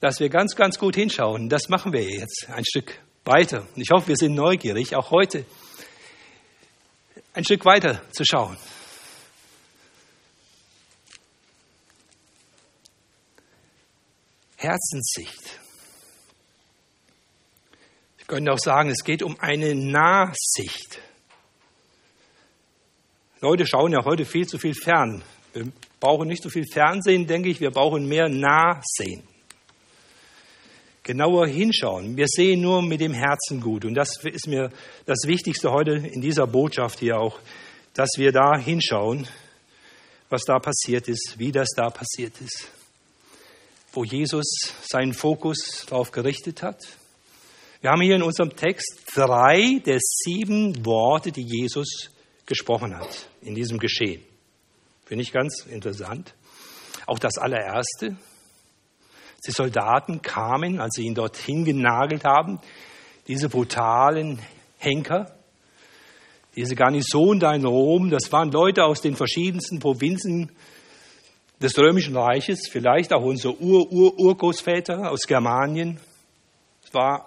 dass 0.00 0.18
wir 0.18 0.30
ganz, 0.30 0.56
ganz 0.56 0.80
gut 0.80 0.96
hinschauen. 0.96 1.48
Das 1.48 1.68
machen 1.68 1.92
wir 1.92 2.02
jetzt 2.02 2.48
ein 2.48 2.64
Stück 2.64 2.98
weiter. 3.24 3.68
Und 3.76 3.80
ich 3.80 3.90
hoffe, 3.92 4.08
wir 4.08 4.16
sind 4.16 4.34
neugierig, 4.34 4.96
auch 4.96 5.12
heute 5.12 5.46
ein 7.34 7.44
Stück 7.44 7.64
weiter 7.64 8.02
zu 8.10 8.24
schauen. 8.24 8.56
Herzenssicht. 14.56 15.60
Wir 18.16 18.26
können 18.26 18.48
auch 18.48 18.58
sagen, 18.58 18.90
es 18.90 19.04
geht 19.04 19.22
um 19.22 19.38
eine 19.38 19.76
Nahsicht. 19.76 20.98
Leute 23.44 23.66
schauen 23.66 23.92
ja 23.92 24.04
heute 24.04 24.24
viel 24.24 24.46
zu 24.46 24.58
viel 24.58 24.74
fern. 24.74 25.22
Wir 25.52 25.70
brauchen 26.00 26.28
nicht 26.28 26.42
so 26.42 26.48
viel 26.48 26.64
Fernsehen, 26.72 27.26
denke 27.26 27.48
ich, 27.48 27.60
wir 27.60 27.70
brauchen 27.70 28.08
mehr 28.08 28.28
Nahsehen. 28.28 29.22
Genauer 31.02 31.46
hinschauen. 31.46 32.16
Wir 32.16 32.26
sehen 32.26 32.62
nur 32.62 32.82
mit 32.82 33.00
dem 33.00 33.12
Herzen 33.12 33.60
gut. 33.60 33.84
Und 33.84 33.94
das 33.94 34.24
ist 34.24 34.46
mir 34.46 34.70
das 35.04 35.18
Wichtigste 35.26 35.70
heute 35.70 35.92
in 35.92 36.20
dieser 36.20 36.46
Botschaft 36.46 37.00
hier 37.00 37.18
auch, 37.18 37.38
dass 37.92 38.10
wir 38.16 38.32
da 38.32 38.58
hinschauen, 38.58 39.28
was 40.30 40.42
da 40.44 40.58
passiert 40.58 41.08
ist, 41.08 41.34
wie 41.36 41.52
das 41.52 41.68
da 41.76 41.90
passiert 41.90 42.40
ist 42.40 42.68
wo 43.96 44.04
Jesus 44.04 44.46
seinen 44.82 45.14
Fokus 45.14 45.86
darauf 45.88 46.10
gerichtet 46.10 46.62
hat. 46.62 46.80
Wir 47.80 47.90
haben 47.90 48.00
hier 48.00 48.16
in 48.16 48.22
unserem 48.22 48.56
Text 48.56 49.02
drei 49.14 49.80
der 49.84 49.98
sieben 50.00 50.84
Worte, 50.84 51.30
die 51.32 51.46
Jesus 51.46 52.10
gesprochen 52.46 52.96
hat 52.96 53.28
in 53.40 53.54
diesem 53.54 53.78
Geschehen. 53.78 54.22
Finde 55.04 55.22
ich 55.22 55.32
ganz 55.32 55.66
interessant. 55.66 56.34
Auch 57.06 57.18
das 57.18 57.36
allererste. 57.38 58.16
Die 59.46 59.50
Soldaten 59.50 60.22
kamen, 60.22 60.80
als 60.80 60.94
sie 60.94 61.04
ihn 61.04 61.14
dorthin 61.14 61.64
genagelt 61.64 62.24
haben, 62.24 62.60
diese 63.28 63.48
brutalen 63.48 64.38
Henker, 64.78 65.34
diese 66.56 66.74
Garnison 66.74 67.40
da 67.40 67.54
in 67.54 67.64
Rom, 67.64 68.10
das 68.10 68.30
waren 68.32 68.50
Leute 68.50 68.84
aus 68.84 69.00
den 69.02 69.16
verschiedensten 69.16 69.80
Provinzen 69.80 70.50
des 71.60 71.76
Römischen 71.78 72.16
Reiches, 72.16 72.68
vielleicht 72.68 73.12
auch 73.12 73.22
unsere 73.22 73.60
Ur-Ur-Urgroßväter 73.60 75.10
aus 75.10 75.22
Germanien. 75.26 75.98
Es 76.84 76.94
waren 76.94 77.22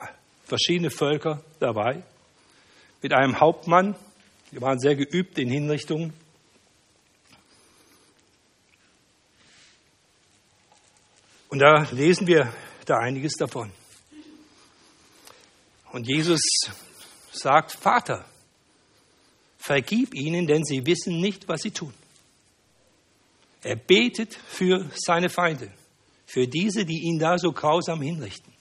verschiedene 0.45 0.89
Völker 0.89 1.41
dabei. 1.59 2.03
Mit 3.01 3.13
einem 3.13 3.39
Hauptmann, 3.39 3.95
die 4.51 4.61
waren 4.61 4.79
sehr 4.79 4.95
geübt 4.95 5.37
in 5.37 5.49
Hinrichtungen. 5.49 6.13
Und 11.49 11.59
da 11.59 11.87
lesen 11.91 12.27
wir 12.27 12.53
da 12.85 12.97
einiges 12.99 13.33
davon. 13.33 13.71
Und 15.91 16.07
Jesus 16.07 16.41
sagt, 17.31 17.71
Vater, 17.71 18.25
vergib 19.57 20.13
ihnen, 20.13 20.47
denn 20.47 20.63
sie 20.63 20.85
wissen 20.85 21.19
nicht, 21.19 21.47
was 21.47 21.61
sie 21.61 21.71
tun. 21.71 21.93
Er 23.63 23.75
betet 23.75 24.33
für 24.33 24.89
seine 24.95 25.29
Feinde, 25.29 25.71
für 26.25 26.47
diese, 26.47 26.85
die 26.85 27.03
ihn 27.03 27.19
da 27.19 27.37
so 27.37 27.51
grausam 27.51 28.01
hinrichten. 28.01 28.53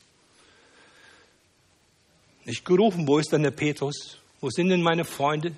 Nicht 2.44 2.64
gerufen, 2.64 3.06
wo 3.06 3.18
ist 3.18 3.32
denn 3.32 3.42
der 3.42 3.50
Petrus? 3.50 4.18
Wo 4.40 4.50
sind 4.50 4.68
denn 4.68 4.82
meine 4.82 5.04
Freunde? 5.04 5.54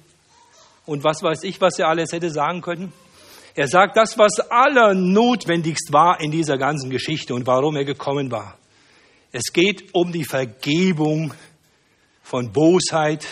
Und 0.88 1.04
was 1.04 1.22
weiß 1.22 1.42
ich, 1.42 1.60
was 1.60 1.78
er 1.78 1.88
alles 1.88 2.12
hätte 2.12 2.30
sagen 2.30 2.62
können? 2.62 2.94
Er 3.54 3.68
sagt 3.68 3.98
das, 3.98 4.16
was 4.16 4.40
allernotwendigst 4.40 5.92
war 5.92 6.18
in 6.18 6.30
dieser 6.30 6.56
ganzen 6.56 6.88
Geschichte 6.88 7.34
und 7.34 7.46
warum 7.46 7.76
er 7.76 7.84
gekommen 7.84 8.30
war. 8.30 8.56
Es 9.30 9.52
geht 9.52 9.92
um 9.92 10.12
die 10.12 10.24
Vergebung 10.24 11.34
von 12.22 12.52
Bosheit, 12.52 13.26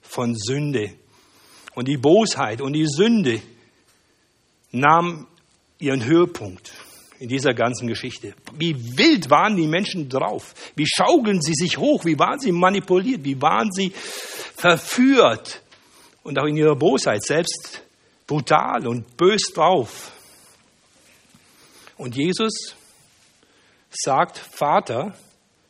von 0.00 0.36
Sünde. 0.36 0.92
Und 1.74 1.88
die 1.88 1.96
Bosheit 1.96 2.60
und 2.60 2.74
die 2.74 2.86
Sünde 2.86 3.42
nahm 4.70 5.26
ihren 5.80 6.04
Höhepunkt 6.04 6.70
in 7.18 7.28
dieser 7.28 7.54
ganzen 7.54 7.88
Geschichte. 7.88 8.34
Wie 8.54 8.96
wild 8.96 9.30
waren 9.30 9.56
die 9.56 9.66
Menschen 9.66 10.08
drauf? 10.08 10.54
Wie 10.76 10.86
schaukeln 10.86 11.42
sie 11.42 11.54
sich 11.54 11.76
hoch? 11.76 12.04
Wie 12.04 12.20
waren 12.20 12.38
sie 12.38 12.52
manipuliert? 12.52 13.24
Wie 13.24 13.42
waren 13.42 13.72
sie 13.72 13.90
verführt? 14.54 15.60
Und 16.22 16.38
auch 16.38 16.46
in 16.46 16.56
ihrer 16.56 16.76
Bosheit 16.76 17.22
selbst 17.22 17.82
brutal 18.26 18.86
und 18.86 19.16
bös 19.16 19.42
drauf. 19.54 20.12
Und 21.96 22.16
Jesus 22.16 22.74
sagt, 23.90 24.38
Vater, 24.38 25.14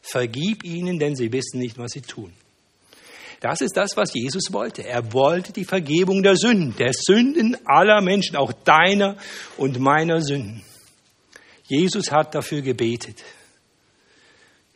vergib 0.02 0.64
ihnen, 0.64 0.98
denn 0.98 1.16
sie 1.16 1.32
wissen 1.32 1.58
nicht, 1.58 1.78
was 1.78 1.92
sie 1.92 2.02
tun. 2.02 2.32
Das 3.40 3.62
ist 3.62 3.76
das, 3.76 3.96
was 3.96 4.12
Jesus 4.12 4.52
wollte. 4.52 4.84
Er 4.84 5.14
wollte 5.14 5.52
die 5.52 5.64
Vergebung 5.64 6.22
der 6.22 6.36
Sünden, 6.36 6.76
der 6.76 6.92
Sünden 6.92 7.56
aller 7.64 8.02
Menschen, 8.02 8.36
auch 8.36 8.52
deiner 8.52 9.16
und 9.56 9.80
meiner 9.80 10.20
Sünden. 10.20 10.62
Jesus 11.66 12.12
hat 12.12 12.34
dafür 12.34 12.60
gebetet. 12.60 13.22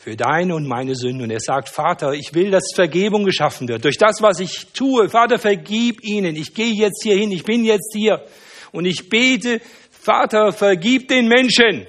Für 0.05 0.17
deine 0.17 0.55
und 0.55 0.69
meine 0.69 0.95
Sünden. 0.95 1.23
Und 1.23 1.31
er 1.31 1.41
sagt, 1.41 1.71
Vater, 1.71 2.13
ich 2.13 2.35
will, 2.35 2.51
dass 2.51 2.75
Vergebung 2.75 3.25
geschaffen 3.25 3.69
wird. 3.69 3.87
Durch 3.87 3.97
das, 3.97 4.21
was 4.21 4.39
ich 4.39 4.67
tue. 4.75 5.09
Vater, 5.09 5.39
vergib 5.39 6.05
ihnen. 6.05 6.37
Ich 6.37 6.53
gehe 6.53 6.75
jetzt 6.75 7.03
hier 7.03 7.17
hin. 7.17 7.33
Ich 7.33 7.43
bin 7.43 7.65
jetzt 7.65 7.95
hier. 7.97 8.23
Und 8.71 8.85
ich 8.85 9.09
bete, 9.09 9.63
Vater, 9.91 10.53
vergib 10.53 11.09
den 11.09 11.27
Menschen. 11.27 11.87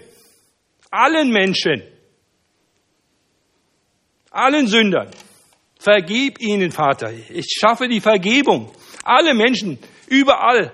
Allen 0.92 1.30
Menschen. 1.30 1.84
Allen 4.32 4.68
Sündern. 4.68 5.10
Vergib 5.78 6.40
ihnen, 6.40 6.72
Vater. 6.72 7.12
Ich 7.12 7.58
schaffe 7.60 7.90
die 7.90 8.00
Vergebung. 8.00 8.72
Alle 9.04 9.34
Menschen, 9.34 9.78
überall, 10.08 10.72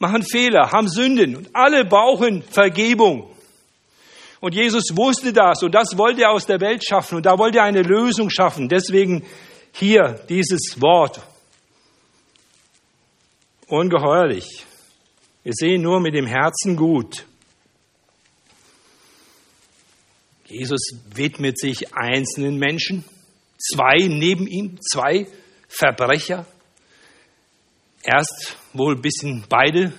machen 0.00 0.24
Fehler, 0.24 0.72
haben 0.72 0.88
Sünden 0.88 1.36
und 1.36 1.50
alle 1.54 1.84
brauchen 1.84 2.42
Vergebung. 2.42 3.35
Und 4.40 4.54
Jesus 4.54 4.84
wusste 4.94 5.32
das 5.32 5.62
und 5.62 5.74
das 5.74 5.96
wollte 5.96 6.22
er 6.22 6.30
aus 6.30 6.46
der 6.46 6.60
Welt 6.60 6.84
schaffen 6.86 7.16
und 7.16 7.26
da 7.26 7.38
wollte 7.38 7.58
er 7.58 7.64
eine 7.64 7.82
Lösung 7.82 8.30
schaffen. 8.30 8.68
Deswegen 8.68 9.24
hier 9.72 10.20
dieses 10.28 10.80
Wort. 10.80 11.20
Ungeheuerlich, 13.68 14.64
Wir 15.42 15.52
sehen 15.52 15.82
nur 15.82 16.00
mit 16.00 16.14
dem 16.14 16.26
Herzen 16.26 16.76
gut. 16.76 17.24
Jesus 20.46 20.80
widmet 21.14 21.58
sich 21.58 21.94
einzelnen 21.94 22.58
Menschen, 22.58 23.04
zwei 23.58 24.06
neben 24.06 24.46
ihm, 24.46 24.80
zwei 24.80 25.26
Verbrecher. 25.68 26.46
Erst 28.02 28.56
wohl 28.72 28.94
ein 28.94 29.02
bisschen 29.02 29.44
beide 29.48 29.92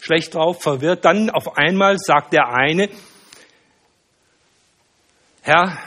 schlecht 0.00 0.34
drauf, 0.34 0.60
verwirrt. 0.60 1.04
Dann 1.04 1.30
auf 1.30 1.56
einmal 1.56 1.96
sagt 1.98 2.32
der 2.32 2.48
eine, 2.48 2.88
Herr, 5.48 5.78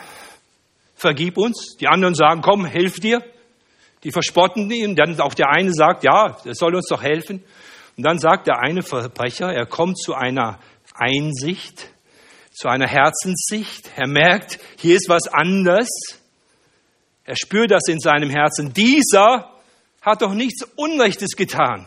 vergib 0.95 1.37
uns. 1.37 1.77
Die 1.79 1.87
anderen 1.87 2.15
sagen, 2.15 2.41
komm, 2.41 2.65
hilf 2.65 2.95
dir. 2.95 3.23
Die 4.03 4.11
verspotten 4.11 4.71
ihn. 4.71 4.95
Dann 4.95 5.21
auch 5.21 5.35
der 5.35 5.51
eine 5.51 5.71
sagt, 5.71 6.03
ja, 6.03 6.35
er 6.43 6.55
soll 6.55 6.73
uns 6.73 6.87
doch 6.87 7.03
helfen. 7.03 7.43
Und 7.95 8.03
dann 8.03 8.17
sagt 8.17 8.47
der 8.47 8.57
eine 8.57 8.81
Verbrecher, 8.81 9.53
er 9.53 9.67
kommt 9.67 9.99
zu 9.99 10.15
einer 10.15 10.57
Einsicht, 10.95 11.89
zu 12.51 12.69
einer 12.69 12.87
Herzenssicht. 12.87 13.91
Er 13.97 14.07
merkt, 14.07 14.57
hier 14.79 14.95
ist 14.95 15.09
was 15.09 15.27
anders. 15.27 15.89
Er 17.23 17.35
spürt 17.35 17.69
das 17.69 17.87
in 17.87 17.99
seinem 17.99 18.31
Herzen. 18.31 18.73
Dieser 18.73 19.51
hat 20.01 20.23
doch 20.23 20.33
nichts 20.33 20.63
Unrechtes 20.75 21.35
getan. 21.35 21.85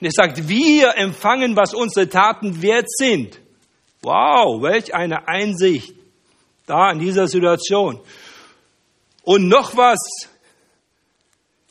Und 0.00 0.06
er 0.06 0.12
sagt, 0.12 0.48
wir 0.48 0.96
empfangen, 0.96 1.56
was 1.56 1.74
unsere 1.74 2.08
Taten 2.08 2.62
wert 2.62 2.90
sind. 2.90 3.38
Wow, 4.00 4.62
welch 4.62 4.94
eine 4.94 5.28
Einsicht 5.28 5.92
da 6.72 6.90
in 6.90 6.98
dieser 6.98 7.28
Situation. 7.28 8.00
Und 9.22 9.48
noch 9.48 9.76
was. 9.76 9.98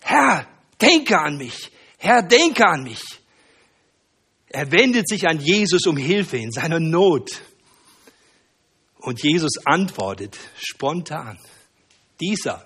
Herr, 0.01 0.47
denke 0.79 1.19
an 1.19 1.37
mich. 1.37 1.71
Herr, 1.97 2.21
denke 2.21 2.65
an 2.65 2.83
mich. 2.83 3.01
Er 4.49 4.71
wendet 4.71 5.07
sich 5.07 5.27
an 5.27 5.39
Jesus 5.39 5.87
um 5.87 5.97
Hilfe 5.97 6.37
in 6.37 6.51
seiner 6.51 6.79
Not. 6.79 7.41
Und 8.97 9.23
Jesus 9.23 9.53
antwortet 9.65 10.37
spontan. 10.57 11.39
Dieser. 12.19 12.63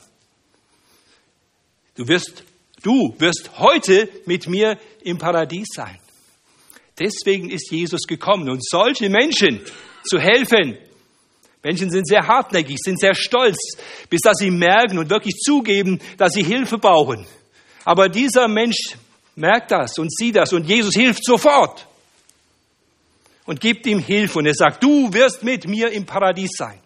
Du 1.96 2.08
wirst, 2.08 2.44
du 2.84 3.16
wirst 3.20 3.58
heute 3.58 4.10
mit 4.26 4.48
mir 4.48 4.78
im 5.02 5.18
Paradies 5.18 5.70
sein. 5.74 6.00
Deswegen 7.00 7.50
ist 7.50 7.72
Jesus 7.72 8.02
gekommen, 8.08 8.50
um 8.50 8.60
solche 8.62 9.10
Menschen 9.10 9.62
zu 10.04 10.20
helfen. 10.20 10.78
Menschen 11.66 11.90
sind 11.90 12.08
sehr 12.08 12.28
hartnäckig, 12.28 12.78
sind 12.78 13.00
sehr 13.00 13.16
stolz, 13.16 13.58
bis 14.08 14.22
dass 14.22 14.38
sie 14.38 14.52
merken 14.52 15.00
und 15.00 15.10
wirklich 15.10 15.34
zugeben, 15.34 16.00
dass 16.16 16.34
sie 16.34 16.44
Hilfe 16.44 16.78
brauchen. 16.78 17.26
Aber 17.84 18.08
dieser 18.08 18.48
Mensch 18.48 18.78
merkt 19.36 19.72
das 19.72 19.98
und 19.98 20.16
sieht 20.16 20.36
das 20.36 20.54
und 20.54 20.68
Jesus 20.68 20.94
hilft 20.94 21.26
sofort 21.26 21.88
und 23.48 23.62
gibt 23.62 23.88
ihm 23.88 23.98
Hilfe 23.98 24.38
und 24.38 24.46
er 24.46 24.54
sagt, 24.54 24.84
du 24.84 25.12
wirst 25.12 25.42
mit 25.42 25.68
mir 25.68 25.90
im 25.90 26.06
Paradies 26.06 26.52
sein. 26.56 26.78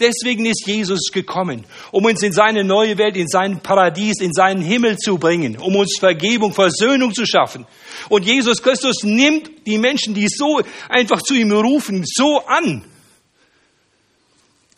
Deswegen 0.00 0.46
ist 0.46 0.66
Jesus 0.66 1.12
gekommen, 1.12 1.64
um 1.92 2.04
uns 2.04 2.20
in 2.24 2.32
seine 2.32 2.64
neue 2.64 2.98
Welt, 2.98 3.16
in 3.16 3.28
sein 3.28 3.60
Paradies, 3.60 4.20
in 4.20 4.32
seinen 4.32 4.62
Himmel 4.62 4.98
zu 4.98 5.16
bringen, 5.16 5.58
um 5.58 5.76
uns 5.76 5.96
Vergebung, 6.00 6.52
Versöhnung 6.52 7.14
zu 7.14 7.24
schaffen. 7.24 7.66
Und 8.08 8.24
Jesus 8.24 8.60
Christus 8.60 9.04
nimmt 9.04 9.64
die 9.64 9.78
Menschen, 9.78 10.12
die 10.12 10.26
so 10.26 10.60
einfach 10.88 11.22
zu 11.22 11.34
ihm 11.34 11.52
rufen, 11.52 12.02
so 12.04 12.44
an. 12.44 12.84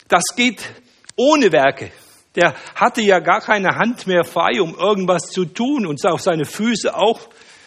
Das 0.09 0.25
geht 0.37 0.63
ohne 1.17 1.53
Werke. 1.53 1.91
Der 2.35 2.55
hatte 2.75 3.01
ja 3.01 3.19
gar 3.19 3.41
keine 3.41 3.77
Hand 3.77 4.07
mehr 4.07 4.25
frei, 4.25 4.61
um 4.61 4.75
irgendwas 4.75 5.31
zu 5.31 5.47
tun 5.47 5.87
und 5.87 6.05
auf 6.07 6.21
seine 6.21 6.45
Füße 6.45 6.95
auch 6.95 7.21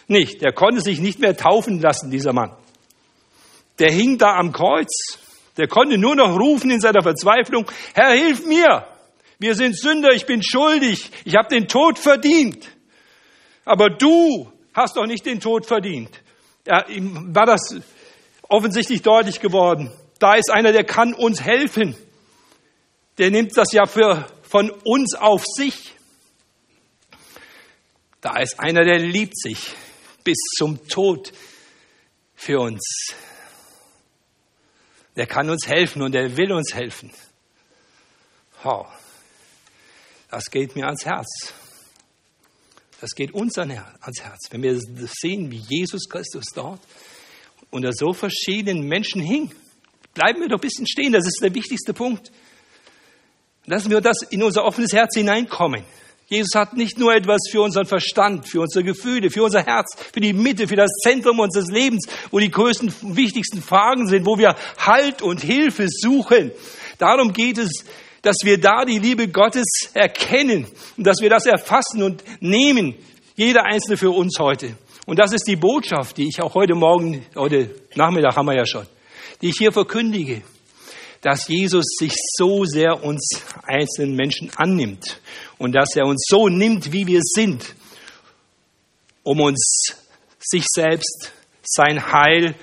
nicht. 0.06 0.42
Der 0.42 0.52
konnte 0.52 0.80
sich 0.80 1.00
nicht 1.00 1.18
mehr 1.18 1.36
taufen 1.36 1.80
lassen, 1.80 2.10
dieser 2.10 2.32
Mann. 2.32 2.52
Der 3.78 3.90
hing 3.90 4.18
da 4.18 4.36
am 4.36 4.52
Kreuz. 4.52 5.18
Der 5.56 5.66
konnte 5.66 5.98
nur 5.98 6.14
noch 6.14 6.38
rufen 6.38 6.70
in 6.70 6.80
seiner 6.80 7.02
Verzweiflung, 7.02 7.70
Herr, 7.94 8.12
hilf 8.12 8.46
mir. 8.46 8.86
Wir 9.38 9.54
sind 9.54 9.78
Sünder, 9.78 10.12
ich 10.12 10.26
bin 10.26 10.42
schuldig, 10.42 11.10
ich 11.24 11.34
habe 11.34 11.48
den 11.48 11.66
Tod 11.66 11.98
verdient. 11.98 12.68
Aber 13.64 13.88
du 13.88 14.52
hast 14.74 14.96
doch 14.96 15.06
nicht 15.06 15.26
den 15.26 15.40
Tod 15.40 15.66
verdient. 15.66 16.10
Ja, 16.66 16.86
ihm 16.86 17.34
war 17.34 17.46
das 17.46 17.76
offensichtlich 18.48 19.02
deutlich 19.02 19.40
geworden. 19.40 19.90
Da 20.18 20.34
ist 20.34 20.50
einer, 20.50 20.72
der 20.72 20.84
kann 20.84 21.14
uns 21.14 21.42
helfen. 21.42 21.96
Der 23.20 23.30
nimmt 23.30 23.54
das 23.54 23.70
ja 23.72 23.84
für, 23.84 24.26
von 24.40 24.70
uns 24.70 25.14
auf 25.14 25.44
sich. 25.44 25.92
Da 28.22 28.38
ist 28.38 28.58
einer, 28.58 28.82
der 28.82 28.98
liebt 28.98 29.38
sich 29.38 29.58
bis 30.24 30.38
zum 30.56 30.88
Tod 30.88 31.30
für 32.34 32.60
uns. 32.60 32.80
Der 35.16 35.26
kann 35.26 35.50
uns 35.50 35.66
helfen 35.66 36.00
und 36.00 36.14
er 36.14 36.34
will 36.38 36.50
uns 36.50 36.72
helfen. 36.72 37.12
Oh, 38.64 38.86
das 40.30 40.46
geht 40.46 40.74
mir 40.74 40.86
ans 40.86 41.04
Herz. 41.04 41.52
Das 43.02 43.10
geht 43.10 43.34
uns 43.34 43.58
ans 43.58 44.22
Herz, 44.22 44.48
wenn 44.48 44.62
wir 44.62 44.80
sehen, 44.80 45.50
wie 45.50 45.62
Jesus 45.68 46.08
Christus 46.08 46.46
dort 46.54 46.80
unter 47.70 47.92
so 47.92 48.14
verschiedenen 48.14 48.88
Menschen 48.88 49.20
hing. 49.20 49.54
Bleiben 50.14 50.40
wir 50.40 50.48
doch 50.48 50.56
ein 50.56 50.62
bisschen 50.62 50.86
stehen, 50.86 51.12
das 51.12 51.26
ist 51.26 51.40
der 51.42 51.54
wichtigste 51.54 51.92
Punkt. 51.92 52.32
Lassen 53.66 53.90
wir 53.90 54.00
das 54.00 54.22
in 54.30 54.42
unser 54.42 54.64
offenes 54.64 54.92
Herz 54.92 55.14
hineinkommen. 55.14 55.84
Jesus 56.30 56.54
hat 56.54 56.76
nicht 56.76 56.96
nur 56.96 57.12
etwas 57.12 57.40
für 57.50 57.60
unseren 57.60 57.86
Verstand, 57.86 58.48
für 58.48 58.60
unsere 58.60 58.84
Gefühle, 58.84 59.30
für 59.30 59.42
unser 59.42 59.64
Herz, 59.64 59.96
für 60.12 60.20
die 60.20 60.32
Mitte, 60.32 60.68
für 60.68 60.76
das 60.76 60.90
Zentrum 61.02 61.40
unseres 61.40 61.68
Lebens, 61.68 62.06
wo 62.30 62.38
die 62.38 62.50
größten, 62.50 63.16
wichtigsten 63.16 63.60
Fragen 63.60 64.06
sind, 64.06 64.26
wo 64.26 64.38
wir 64.38 64.54
Halt 64.78 65.22
und 65.22 65.42
Hilfe 65.42 65.88
suchen. 65.88 66.52
Darum 66.98 67.32
geht 67.32 67.58
es, 67.58 67.84
dass 68.22 68.36
wir 68.44 68.60
da 68.60 68.84
die 68.84 69.00
Liebe 69.00 69.26
Gottes 69.26 69.90
erkennen 69.92 70.66
und 70.96 71.04
dass 71.04 71.20
wir 71.20 71.30
das 71.30 71.46
erfassen 71.46 72.02
und 72.02 72.22
nehmen, 72.40 72.94
jeder 73.34 73.64
Einzelne 73.64 73.96
für 73.96 74.10
uns 74.10 74.38
heute. 74.38 74.76
Und 75.06 75.18
das 75.18 75.32
ist 75.32 75.48
die 75.48 75.56
Botschaft, 75.56 76.16
die 76.16 76.28
ich 76.28 76.40
auch 76.40 76.54
heute 76.54 76.76
Morgen, 76.76 77.26
heute 77.34 77.74
Nachmittag 77.96 78.36
haben 78.36 78.46
wir 78.46 78.54
ja 78.54 78.66
schon, 78.66 78.86
die 79.42 79.48
ich 79.48 79.56
hier 79.58 79.72
verkündige 79.72 80.42
dass 81.20 81.48
Jesus 81.48 81.84
sich 81.98 82.12
so 82.36 82.64
sehr 82.64 83.04
uns 83.04 83.42
einzelnen 83.64 84.14
Menschen 84.14 84.50
annimmt 84.56 85.20
und 85.58 85.72
dass 85.72 85.94
er 85.94 86.06
uns 86.06 86.24
so 86.26 86.48
nimmt, 86.48 86.92
wie 86.92 87.06
wir 87.06 87.20
sind, 87.22 87.74
um 89.22 89.40
uns 89.40 89.96
sich 90.38 90.64
selbst, 90.72 91.32
sein 91.62 92.10
Heil, 92.10 92.54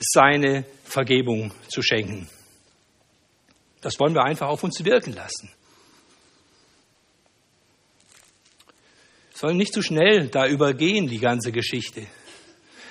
seine 0.00 0.64
Vergebung 0.84 1.52
zu 1.68 1.80
schenken. 1.80 2.28
Das 3.80 3.98
wollen 3.98 4.14
wir 4.14 4.24
einfach 4.24 4.48
auf 4.48 4.64
uns 4.64 4.84
wirken 4.84 5.14
lassen. 5.14 5.50
Sollen 9.34 9.56
nicht 9.56 9.72
zu 9.72 9.80
so 9.80 9.86
schnell 9.86 10.28
da 10.28 10.46
übergehen, 10.46 11.08
die 11.08 11.18
ganze 11.18 11.50
Geschichte. 11.50 12.06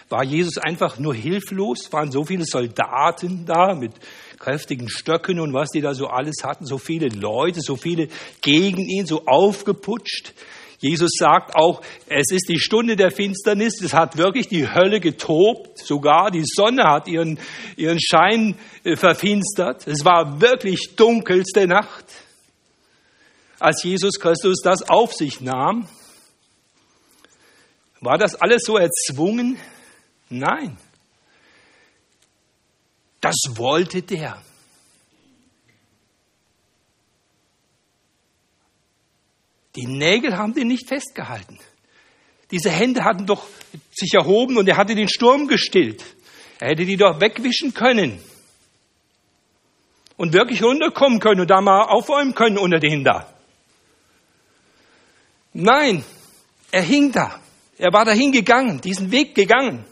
War 0.09 0.25
Jesus 0.25 0.57
einfach 0.57 0.99
nur 0.99 1.15
hilflos? 1.15 1.91
Waren 1.93 2.11
so 2.11 2.25
viele 2.25 2.43
Soldaten 2.43 3.45
da 3.45 3.73
mit 3.73 3.93
kräftigen 4.41 4.89
Stöcken 4.89 5.39
und 5.39 5.53
was 5.53 5.69
die 5.69 5.81
da 5.81 5.93
so 5.93 6.07
alles 6.07 6.43
hatten, 6.43 6.65
so 6.65 6.77
viele 6.77 7.07
Leute, 7.07 7.61
so 7.61 7.75
viele 7.75 8.07
gegen 8.41 8.79
ihn, 8.79 9.05
so 9.05 9.25
aufgeputscht. 9.25 10.33
Jesus 10.79 11.11
sagt 11.15 11.55
auch, 11.55 11.83
es 12.07 12.31
ist 12.31 12.49
die 12.49 12.59
Stunde 12.59 12.95
der 12.95 13.11
Finsternis, 13.11 13.81
es 13.81 13.93
hat 13.93 14.17
wirklich 14.17 14.47
die 14.47 14.67
Hölle 14.67 14.99
getobt, 14.99 15.77
sogar 15.77 16.31
die 16.31 16.43
Sonne 16.43 16.85
hat 16.85 17.07
ihren, 17.07 17.39
ihren 17.77 17.99
Schein 18.01 18.57
äh, 18.83 18.95
verfinstert. 18.95 19.87
Es 19.87 20.03
war 20.03 20.41
wirklich 20.41 20.95
dunkelste 20.95 21.67
Nacht, 21.67 22.05
als 23.59 23.83
Jesus 23.83 24.19
Christus 24.19 24.57
das 24.63 24.89
auf 24.89 25.13
sich 25.13 25.39
nahm. 25.39 25.87
War 27.99 28.17
das 28.17 28.33
alles 28.33 28.63
so 28.65 28.77
erzwungen? 28.77 29.57
Nein. 30.29 30.77
Das 33.21 33.35
wollte 33.55 34.01
der. 34.01 34.41
Die 39.75 39.85
Nägel 39.85 40.35
haben 40.35 40.53
den 40.53 40.67
nicht 40.67 40.89
festgehalten. 40.89 41.59
Diese 42.49 42.69
Hände 42.69 43.05
hatten 43.05 43.25
doch 43.25 43.47
sich 43.93 44.13
erhoben 44.13 44.57
und 44.57 44.67
er 44.67 44.75
hatte 44.75 44.95
den 44.95 45.07
Sturm 45.07 45.47
gestillt. 45.47 46.03
Er 46.59 46.69
hätte 46.69 46.85
die 46.85 46.97
doch 46.97 47.21
wegwischen 47.21 47.73
können. 47.73 48.21
Und 50.17 50.33
wirklich 50.33 50.61
runterkommen 50.61 51.19
können 51.19 51.41
und 51.41 51.49
da 51.49 51.61
mal 51.61 51.83
aufräumen 51.83 52.35
können 52.35 52.57
unter 52.57 52.79
denen 52.79 53.03
da. 53.03 53.31
Nein, 55.53 56.03
er 56.71 56.81
hing 56.81 57.11
da. 57.11 57.39
Er 57.77 57.93
war 57.93 58.03
dahin 58.03 58.31
gegangen, 58.31 58.81
diesen 58.81 59.11
Weg 59.11 59.35
gegangen 59.35 59.85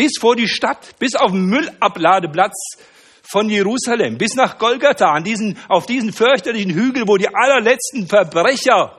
bis 0.00 0.12
vor 0.18 0.34
die 0.34 0.48
Stadt, 0.48 0.98
bis 0.98 1.14
auf 1.14 1.30
den 1.30 1.44
Müllabladeplatz 1.44 2.78
von 3.22 3.50
Jerusalem, 3.50 4.16
bis 4.16 4.34
nach 4.34 4.56
Golgatha, 4.56 5.12
an 5.12 5.24
diesen, 5.24 5.58
auf 5.68 5.84
diesen 5.84 6.14
fürchterlichen 6.14 6.72
Hügel, 6.72 7.06
wo 7.06 7.18
die 7.18 7.28
allerletzten 7.28 8.06
Verbrecher 8.06 8.96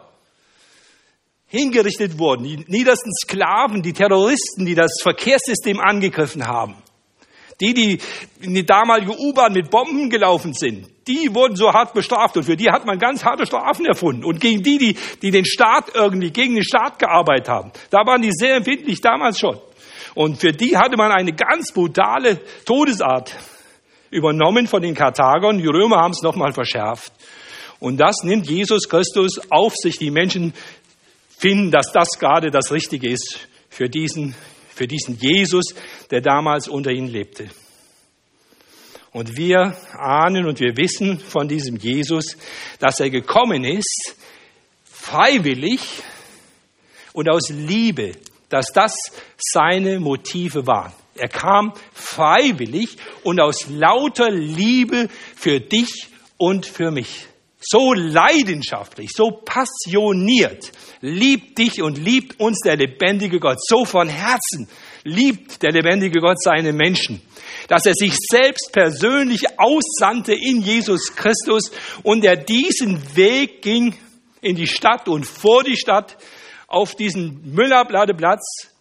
hingerichtet 1.47 2.19
wurden, 2.19 2.43
die 2.43 2.65
niedersten 2.67 3.11
Sklaven, 3.15 3.81
die 3.81 3.93
Terroristen, 3.93 4.67
die 4.67 4.75
das 4.75 4.99
Verkehrssystem 5.01 5.79
angegriffen 5.79 6.45
haben, 6.45 6.75
die, 7.61 7.73
die 7.73 7.97
in 8.39 8.53
die 8.53 8.65
damalige 8.67 9.19
U-Bahn 9.19 9.53
mit 9.53 9.71
Bomben 9.71 10.11
gelaufen 10.11 10.53
sind, 10.53 10.87
die 11.07 11.33
wurden 11.33 11.55
so 11.55 11.73
hart 11.73 11.95
bestraft 11.95 12.37
und 12.37 12.43
für 12.43 12.55
die 12.55 12.69
hat 12.69 12.85
man 12.85 12.99
ganz 12.99 13.25
harte 13.25 13.47
Strafen 13.47 13.87
erfunden. 13.87 14.23
Und 14.23 14.39
gegen 14.39 14.61
die, 14.61 14.77
die, 14.77 14.97
die 15.23 15.31
den 15.31 15.45
Staat 15.45 15.95
irgendwie, 15.95 16.29
gegen 16.29 16.53
den 16.53 16.63
Staat 16.63 16.99
gearbeitet 16.99 17.49
haben, 17.49 17.71
da 17.89 18.05
waren 18.05 18.21
die 18.21 18.31
sehr 18.31 18.57
empfindlich 18.57 19.01
damals 19.01 19.39
schon. 19.39 19.59
Und 20.13 20.39
für 20.39 20.51
die 20.51 20.77
hatte 20.77 20.97
man 20.97 21.11
eine 21.11 21.33
ganz 21.33 21.71
brutale 21.71 22.39
Todesart 22.65 23.35
übernommen 24.09 24.67
von 24.67 24.81
den 24.81 24.93
Karthagern. 24.93 25.57
Die 25.57 25.67
Römer 25.67 25.97
haben 25.97 26.11
es 26.11 26.21
nochmal 26.21 26.51
verschärft. 26.51 27.13
Und 27.79 27.97
das 27.97 28.17
nimmt 28.23 28.47
Jesus 28.49 28.87
Christus 28.87 29.39
auf 29.49 29.73
sich. 29.75 29.97
Die 29.97 30.11
Menschen 30.11 30.53
finden, 31.37 31.71
dass 31.71 31.91
das 31.91 32.19
gerade 32.19 32.51
das 32.51 32.71
Richtige 32.71 33.09
ist 33.09 33.47
für 33.69 33.89
diesen, 33.89 34.35
für 34.69 34.85
diesen 34.85 35.17
Jesus, 35.17 35.73
der 36.11 36.21
damals 36.21 36.67
unter 36.67 36.91
ihnen 36.91 37.07
lebte. 37.07 37.49
Und 39.13 39.35
wir 39.35 39.75
ahnen 39.97 40.45
und 40.45 40.59
wir 40.59 40.77
wissen 40.77 41.19
von 41.19 41.47
diesem 41.47 41.77
Jesus, 41.77 42.37
dass 42.79 42.99
er 42.99 43.09
gekommen 43.09 43.63
ist, 43.65 44.15
freiwillig 44.85 45.81
und 47.11 47.29
aus 47.29 47.49
Liebe, 47.49 48.13
dass 48.51 48.67
das 48.73 48.93
seine 49.37 49.99
Motive 49.99 50.67
waren. 50.67 50.93
Er 51.15 51.27
kam 51.27 51.73
freiwillig 51.93 52.97
und 53.23 53.39
aus 53.39 53.67
lauter 53.69 54.29
Liebe 54.29 55.09
für 55.35 55.59
dich 55.59 56.07
und 56.37 56.65
für 56.65 56.91
mich. 56.91 57.27
So 57.59 57.93
leidenschaftlich, 57.93 59.11
so 59.15 59.31
passioniert 59.31 60.71
liebt 61.01 61.57
dich 61.59 61.81
und 61.81 61.97
liebt 61.97 62.39
uns 62.39 62.59
der 62.63 62.75
lebendige 62.75 63.39
Gott. 63.39 63.57
So 63.61 63.85
von 63.85 64.09
Herzen 64.09 64.67
liebt 65.03 65.61
der 65.61 65.71
lebendige 65.71 66.19
Gott 66.21 66.41
seine 66.41 66.73
Menschen 66.73 67.21
dass 67.67 67.85
er 67.85 67.93
sich 67.93 68.13
selbst 68.17 68.71
persönlich 68.73 69.43
aussandte 69.57 70.33
in 70.33 70.61
Jesus 70.61 71.15
Christus 71.15 71.71
und 72.03 72.25
er 72.25 72.35
diesen 72.35 73.15
Weg 73.15 73.61
ging 73.61 73.95
in 74.41 74.55
die 74.55 74.67
Stadt 74.67 75.07
und 75.07 75.25
vor 75.25 75.63
die 75.63 75.77
Stadt 75.77 76.17
auf 76.71 76.95
diesen 76.95 77.53
Müllerbladeplatz, 77.53 78.71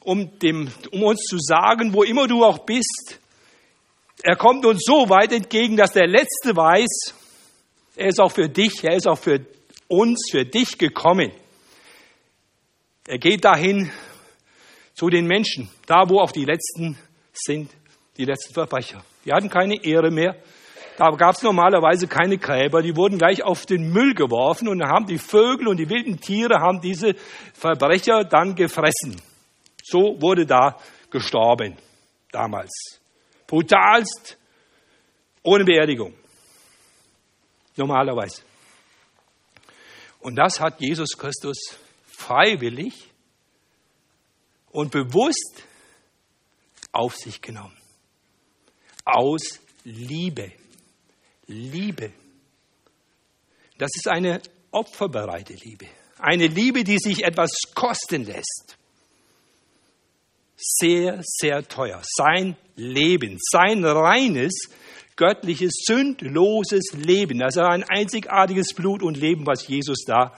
um, 0.00 0.38
dem, 0.38 0.70
um 0.90 1.02
uns 1.02 1.22
zu 1.22 1.38
sagen, 1.38 1.92
wo 1.92 2.02
immer 2.02 2.26
du 2.26 2.44
auch 2.44 2.60
bist, 2.60 3.20
er 4.22 4.36
kommt 4.36 4.64
uns 4.64 4.82
so 4.84 5.08
weit 5.08 5.32
entgegen, 5.32 5.76
dass 5.76 5.92
der 5.92 6.06
Letzte 6.06 6.56
weiß, 6.56 7.14
er 7.96 8.08
ist 8.08 8.20
auch 8.20 8.32
für 8.32 8.48
dich, 8.48 8.82
er 8.82 8.96
ist 8.96 9.06
auch 9.06 9.18
für 9.18 9.44
uns, 9.88 10.28
für 10.30 10.44
dich 10.44 10.78
gekommen. 10.78 11.32
Er 13.06 13.18
geht 13.18 13.44
dahin 13.44 13.90
zu 14.94 15.08
den 15.08 15.26
Menschen, 15.26 15.70
da 15.86 16.08
wo 16.08 16.20
auch 16.20 16.32
die 16.32 16.44
Letzten 16.44 16.98
sind 17.32 17.70
die 18.16 18.24
letzten 18.24 18.52
Verbrecher. 18.52 19.04
Die 19.24 19.32
hatten 19.32 19.48
keine 19.48 19.82
Ehre 19.84 20.10
mehr. 20.10 20.36
Da 20.98 21.10
gab 21.10 21.36
es 21.36 21.42
normalerweise 21.44 22.08
keine 22.08 22.38
Gräber, 22.38 22.82
die 22.82 22.96
wurden 22.96 23.18
gleich 23.18 23.44
auf 23.44 23.66
den 23.66 23.92
Müll 23.92 24.14
geworfen 24.14 24.66
und 24.66 24.80
dann 24.80 24.90
haben 24.90 25.06
die 25.06 25.18
Vögel 25.18 25.68
und 25.68 25.76
die 25.76 25.88
wilden 25.88 26.18
Tiere 26.18 26.56
haben 26.56 26.80
diese 26.80 27.14
Verbrecher 27.54 28.24
dann 28.24 28.56
gefressen. 28.56 29.14
So 29.84 30.20
wurde 30.20 30.44
da 30.44 30.76
gestorben 31.08 31.76
damals. 32.32 33.00
Brutalst, 33.46 34.36
ohne 35.44 35.64
Beerdigung. 35.64 36.14
Normalerweise. 37.76 38.42
Und 40.18 40.34
das 40.34 40.58
hat 40.58 40.80
Jesus 40.80 41.16
Christus 41.16 41.78
freiwillig 42.08 43.08
und 44.72 44.90
bewusst 44.90 45.62
auf 46.90 47.14
sich 47.14 47.40
genommen 47.40 47.78
aus 49.04 49.60
Liebe. 49.84 50.50
Liebe. 51.48 52.12
Das 53.78 53.90
ist 53.94 54.06
eine 54.08 54.40
opferbereite 54.70 55.54
Liebe. 55.54 55.86
Eine 56.18 56.46
Liebe, 56.46 56.84
die 56.84 56.98
sich 56.98 57.24
etwas 57.24 57.50
kosten 57.74 58.24
lässt. 58.24 58.76
Sehr, 60.56 61.20
sehr 61.22 61.66
teuer. 61.66 62.00
Sein 62.02 62.56
Leben, 62.76 63.38
sein 63.40 63.84
reines, 63.84 64.68
göttliches, 65.16 65.72
sündloses 65.84 66.92
Leben. 66.92 67.42
Also 67.42 67.62
ein 67.62 67.84
einzigartiges 67.84 68.74
Blut 68.74 69.02
und 69.02 69.16
Leben, 69.16 69.46
was 69.46 69.66
Jesus 69.66 70.04
da 70.04 70.36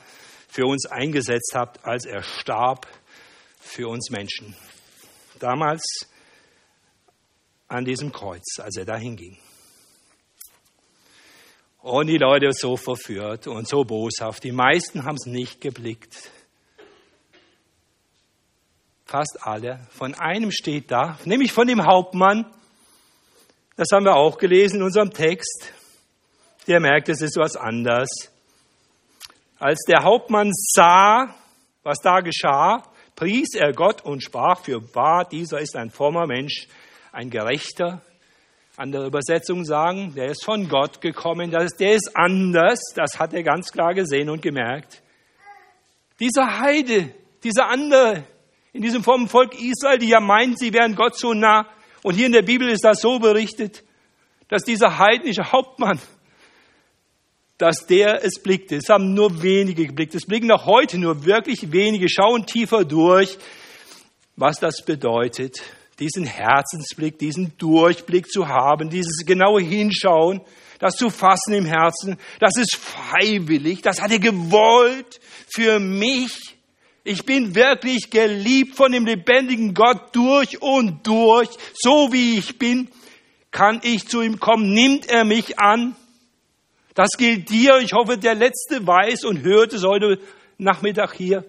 für 0.48 0.66
uns 0.66 0.86
eingesetzt 0.86 1.52
hat, 1.54 1.84
als 1.84 2.04
er 2.04 2.22
starb 2.22 2.86
für 3.58 3.88
uns 3.88 4.10
Menschen. 4.10 4.54
Damals 5.38 5.82
an 7.68 7.84
diesem 7.84 8.12
Kreuz, 8.12 8.58
als 8.58 8.76
er 8.76 8.84
dahin 8.84 9.16
ging. 9.16 9.38
Und 11.82 12.08
die 12.08 12.18
Leute 12.18 12.52
so 12.52 12.76
verführt 12.76 13.46
und 13.46 13.66
so 13.66 13.84
boshaft. 13.84 14.44
Die 14.44 14.52
meisten 14.52 15.04
haben 15.04 15.16
es 15.16 15.26
nicht 15.26 15.60
geblickt. 15.60 16.30
Fast 19.06 19.38
alle. 19.40 19.80
Von 19.90 20.14
einem 20.14 20.52
steht 20.52 20.90
da, 20.90 21.18
nämlich 21.24 21.52
von 21.52 21.66
dem 21.66 21.84
Hauptmann. 21.84 22.44
Das 23.76 23.88
haben 23.92 24.04
wir 24.04 24.14
auch 24.14 24.36
gelesen 24.36 24.76
in 24.76 24.82
unserem 24.82 25.10
Text. 25.10 25.72
Der 26.66 26.80
merkt, 26.80 27.08
es 27.08 27.22
ist 27.22 27.36
was 27.38 27.56
anderes. 27.56 28.30
Als 29.58 29.80
der 29.88 30.04
Hauptmann 30.04 30.50
sah, 30.52 31.34
was 31.82 31.98
da 32.02 32.20
geschah, 32.20 32.82
pries 33.16 33.54
er 33.54 33.72
Gott 33.72 34.04
und 34.04 34.22
sprach, 34.22 34.60
für 34.60 34.94
wahr, 34.94 35.26
dieser 35.26 35.60
ist 35.60 35.76
ein 35.76 35.90
frommer 35.90 36.26
Mensch, 36.26 36.68
ein 37.10 37.30
Gerechter. 37.30 38.02
Andere 38.80 39.08
Übersetzungen 39.08 39.66
sagen, 39.66 40.14
der 40.14 40.30
ist 40.30 40.42
von 40.42 40.66
Gott 40.70 41.02
gekommen, 41.02 41.50
der 41.50 41.64
ist 41.66 42.16
anders, 42.16 42.80
das 42.94 43.18
hat 43.18 43.34
er 43.34 43.42
ganz 43.42 43.72
klar 43.72 43.92
gesehen 43.92 44.30
und 44.30 44.40
gemerkt. 44.40 45.02
Dieser 46.18 46.60
Heide, 46.60 47.12
dieser 47.44 47.68
andere, 47.68 48.24
in 48.72 48.80
diesem 48.80 49.04
frommen 49.04 49.28
Volk 49.28 49.52
Israel, 49.60 49.98
die 49.98 50.08
ja 50.08 50.20
meinen, 50.20 50.56
sie 50.56 50.72
wären 50.72 50.94
Gott 50.94 51.18
so 51.18 51.34
nah, 51.34 51.66
und 52.02 52.14
hier 52.14 52.24
in 52.24 52.32
der 52.32 52.40
Bibel 52.40 52.70
ist 52.70 52.82
das 52.82 53.02
so 53.02 53.18
berichtet, 53.18 53.84
dass 54.48 54.62
dieser 54.62 54.96
heidnische 54.96 55.52
Hauptmann, 55.52 56.00
dass 57.58 57.84
der 57.86 58.24
es 58.24 58.42
blickte. 58.42 58.76
Es 58.76 58.88
haben 58.88 59.12
nur 59.12 59.42
wenige 59.42 59.88
geblickt. 59.88 60.14
Es 60.14 60.24
blicken 60.24 60.46
noch 60.46 60.64
heute 60.64 60.96
nur 60.96 61.26
wirklich 61.26 61.70
wenige, 61.70 62.08
schauen 62.08 62.46
tiefer 62.46 62.86
durch, 62.86 63.36
was 64.36 64.58
das 64.58 64.82
bedeutet 64.86 65.60
diesen 66.00 66.24
Herzensblick, 66.24 67.18
diesen 67.18 67.56
Durchblick 67.58 68.28
zu 68.28 68.48
haben, 68.48 68.88
dieses 68.88 69.24
genaue 69.26 69.60
Hinschauen, 69.60 70.40
das 70.78 70.96
zu 70.96 71.10
fassen 71.10 71.52
im 71.52 71.66
Herzen, 71.66 72.16
das 72.38 72.56
ist 72.56 72.76
freiwillig, 72.76 73.82
das 73.82 74.00
hat 74.00 74.10
er 74.10 74.18
gewollt 74.18 75.20
für 75.54 75.78
mich. 75.78 76.56
Ich 77.04 77.24
bin 77.24 77.54
wirklich 77.54 78.10
geliebt 78.10 78.76
von 78.76 78.92
dem 78.92 79.04
lebendigen 79.04 79.74
Gott 79.74 80.14
durch 80.14 80.60
und 80.62 81.06
durch, 81.06 81.50
so 81.74 82.12
wie 82.12 82.38
ich 82.38 82.58
bin, 82.58 82.88
kann 83.50 83.80
ich 83.82 84.08
zu 84.08 84.22
ihm 84.22 84.40
kommen, 84.40 84.72
nimmt 84.72 85.08
er 85.08 85.24
mich 85.24 85.58
an. 85.58 85.96
Das 86.94 87.10
gilt 87.16 87.50
dir. 87.50 87.78
Ich 87.78 87.92
hoffe, 87.92 88.18
der 88.18 88.34
Letzte 88.34 88.86
weiß 88.86 89.24
und 89.24 89.42
hört 89.42 89.72
es 89.72 89.84
heute 89.84 90.18
Nachmittag 90.58 91.14
hier 91.14 91.44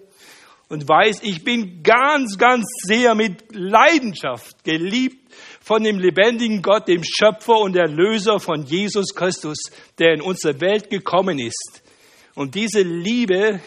und 0.72 0.88
weiß, 0.88 1.20
ich 1.22 1.44
bin 1.44 1.82
ganz, 1.82 2.38
ganz 2.38 2.64
sehr 2.82 3.14
mit 3.14 3.44
Leidenschaft 3.54 4.64
geliebt 4.64 5.30
von 5.60 5.84
dem 5.84 5.98
lebendigen 5.98 6.62
Gott, 6.62 6.88
dem 6.88 7.02
Schöpfer 7.04 7.58
und 7.58 7.76
Erlöser 7.76 8.40
von 8.40 8.64
Jesus 8.64 9.14
Christus, 9.14 9.58
der 9.98 10.14
in 10.14 10.22
unsere 10.22 10.62
Welt 10.62 10.88
gekommen 10.88 11.38
ist. 11.38 11.82
Und 12.34 12.54
diese 12.54 12.80
Liebe, 12.80 13.60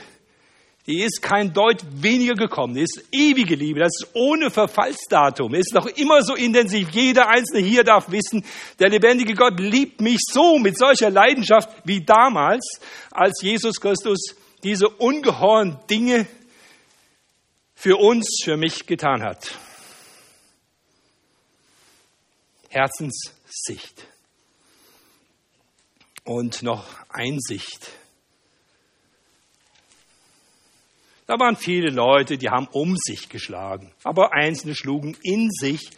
die 0.87 1.03
ist 1.03 1.21
kein 1.21 1.53
Deut 1.53 1.85
weniger 1.91 2.33
gekommen, 2.33 2.73
die 2.73 2.81
ist 2.81 3.03
ewige 3.11 3.53
Liebe, 3.53 3.81
das 3.81 3.91
ist 4.01 4.09
ohne 4.15 4.49
Verfallsdatum, 4.49 5.53
ist 5.53 5.75
noch 5.75 5.85
immer 5.85 6.23
so 6.23 6.33
intensiv. 6.33 6.89
Jeder 6.89 7.29
Einzelne 7.29 7.61
hier 7.61 7.83
darf 7.83 8.09
wissen, 8.09 8.43
der 8.79 8.89
lebendige 8.89 9.35
Gott 9.35 9.59
liebt 9.59 10.01
mich 10.01 10.21
so 10.21 10.57
mit 10.57 10.75
solcher 10.75 11.11
Leidenschaft 11.11 11.69
wie 11.83 12.01
damals, 12.01 12.79
als 13.11 13.43
Jesus 13.43 13.79
Christus 13.79 14.35
diese 14.63 14.89
ungeheuren 14.89 15.77
Dinge 15.87 16.25
für 17.86 17.98
uns, 17.98 18.41
für 18.43 18.58
mich 18.58 18.88
getan 18.88 19.21
hat. 19.21 19.60
Herzenssicht 22.67 24.08
und 26.24 26.63
noch 26.63 26.84
Einsicht. 27.10 27.91
Da 31.28 31.36
waren 31.36 31.56
viele 31.56 31.91
Leute, 31.91 32.39
die 32.39 32.50
haben 32.50 32.67
um 32.71 32.98
sich 32.98 33.30
geschlagen, 33.30 33.93
aber 34.04 34.34
Einzelne 34.34 34.74
schlugen 34.74 35.15
in 35.21 35.52
sich. 35.52 35.91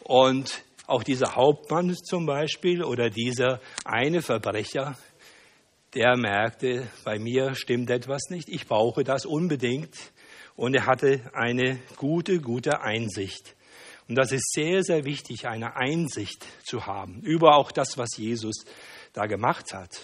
Und 0.00 0.62
auch 0.86 1.02
dieser 1.02 1.36
Hauptmann 1.36 1.96
zum 1.96 2.26
Beispiel 2.26 2.84
oder 2.84 3.08
dieser 3.08 3.62
eine 3.86 4.20
Verbrecher, 4.20 4.98
der 5.94 6.18
merkte, 6.18 6.86
bei 7.02 7.18
mir 7.18 7.54
stimmt 7.54 7.88
etwas 7.88 8.24
nicht, 8.28 8.50
ich 8.50 8.66
brauche 8.66 9.04
das 9.04 9.24
unbedingt. 9.24 9.96
Und 10.58 10.74
er 10.74 10.86
hatte 10.86 11.20
eine 11.34 11.78
gute, 11.94 12.40
gute 12.40 12.80
Einsicht. 12.80 13.54
Und 14.08 14.16
das 14.16 14.32
ist 14.32 14.50
sehr, 14.52 14.82
sehr 14.82 15.04
wichtig, 15.04 15.46
eine 15.46 15.76
Einsicht 15.76 16.44
zu 16.64 16.84
haben 16.84 17.20
über 17.22 17.54
auch 17.54 17.70
das, 17.70 17.96
was 17.96 18.16
Jesus 18.16 18.64
da 19.12 19.26
gemacht 19.26 19.72
hat. 19.72 20.00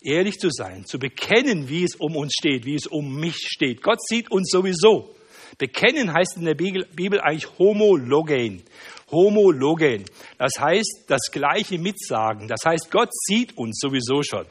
Ehrlich 0.00 0.38
zu 0.38 0.50
sein, 0.50 0.86
zu 0.86 1.00
bekennen, 1.00 1.68
wie 1.68 1.82
es 1.82 1.96
um 1.96 2.14
uns 2.14 2.32
steht, 2.38 2.64
wie 2.64 2.76
es 2.76 2.86
um 2.86 3.18
mich 3.18 3.38
steht. 3.38 3.82
Gott 3.82 3.98
sieht 4.06 4.30
uns 4.30 4.50
sowieso. 4.52 5.12
Bekennen 5.58 6.12
heißt 6.12 6.36
in 6.36 6.44
der 6.44 6.54
Bibel 6.54 7.20
eigentlich 7.20 7.58
homologen. 7.58 8.62
Homologen. 9.10 10.04
Das 10.38 10.52
heißt, 10.60 11.06
das 11.08 11.22
Gleiche 11.32 11.80
mitsagen. 11.80 12.46
Das 12.46 12.60
heißt, 12.64 12.88
Gott 12.92 13.10
sieht 13.12 13.58
uns 13.58 13.80
sowieso 13.80 14.22
schon. 14.22 14.46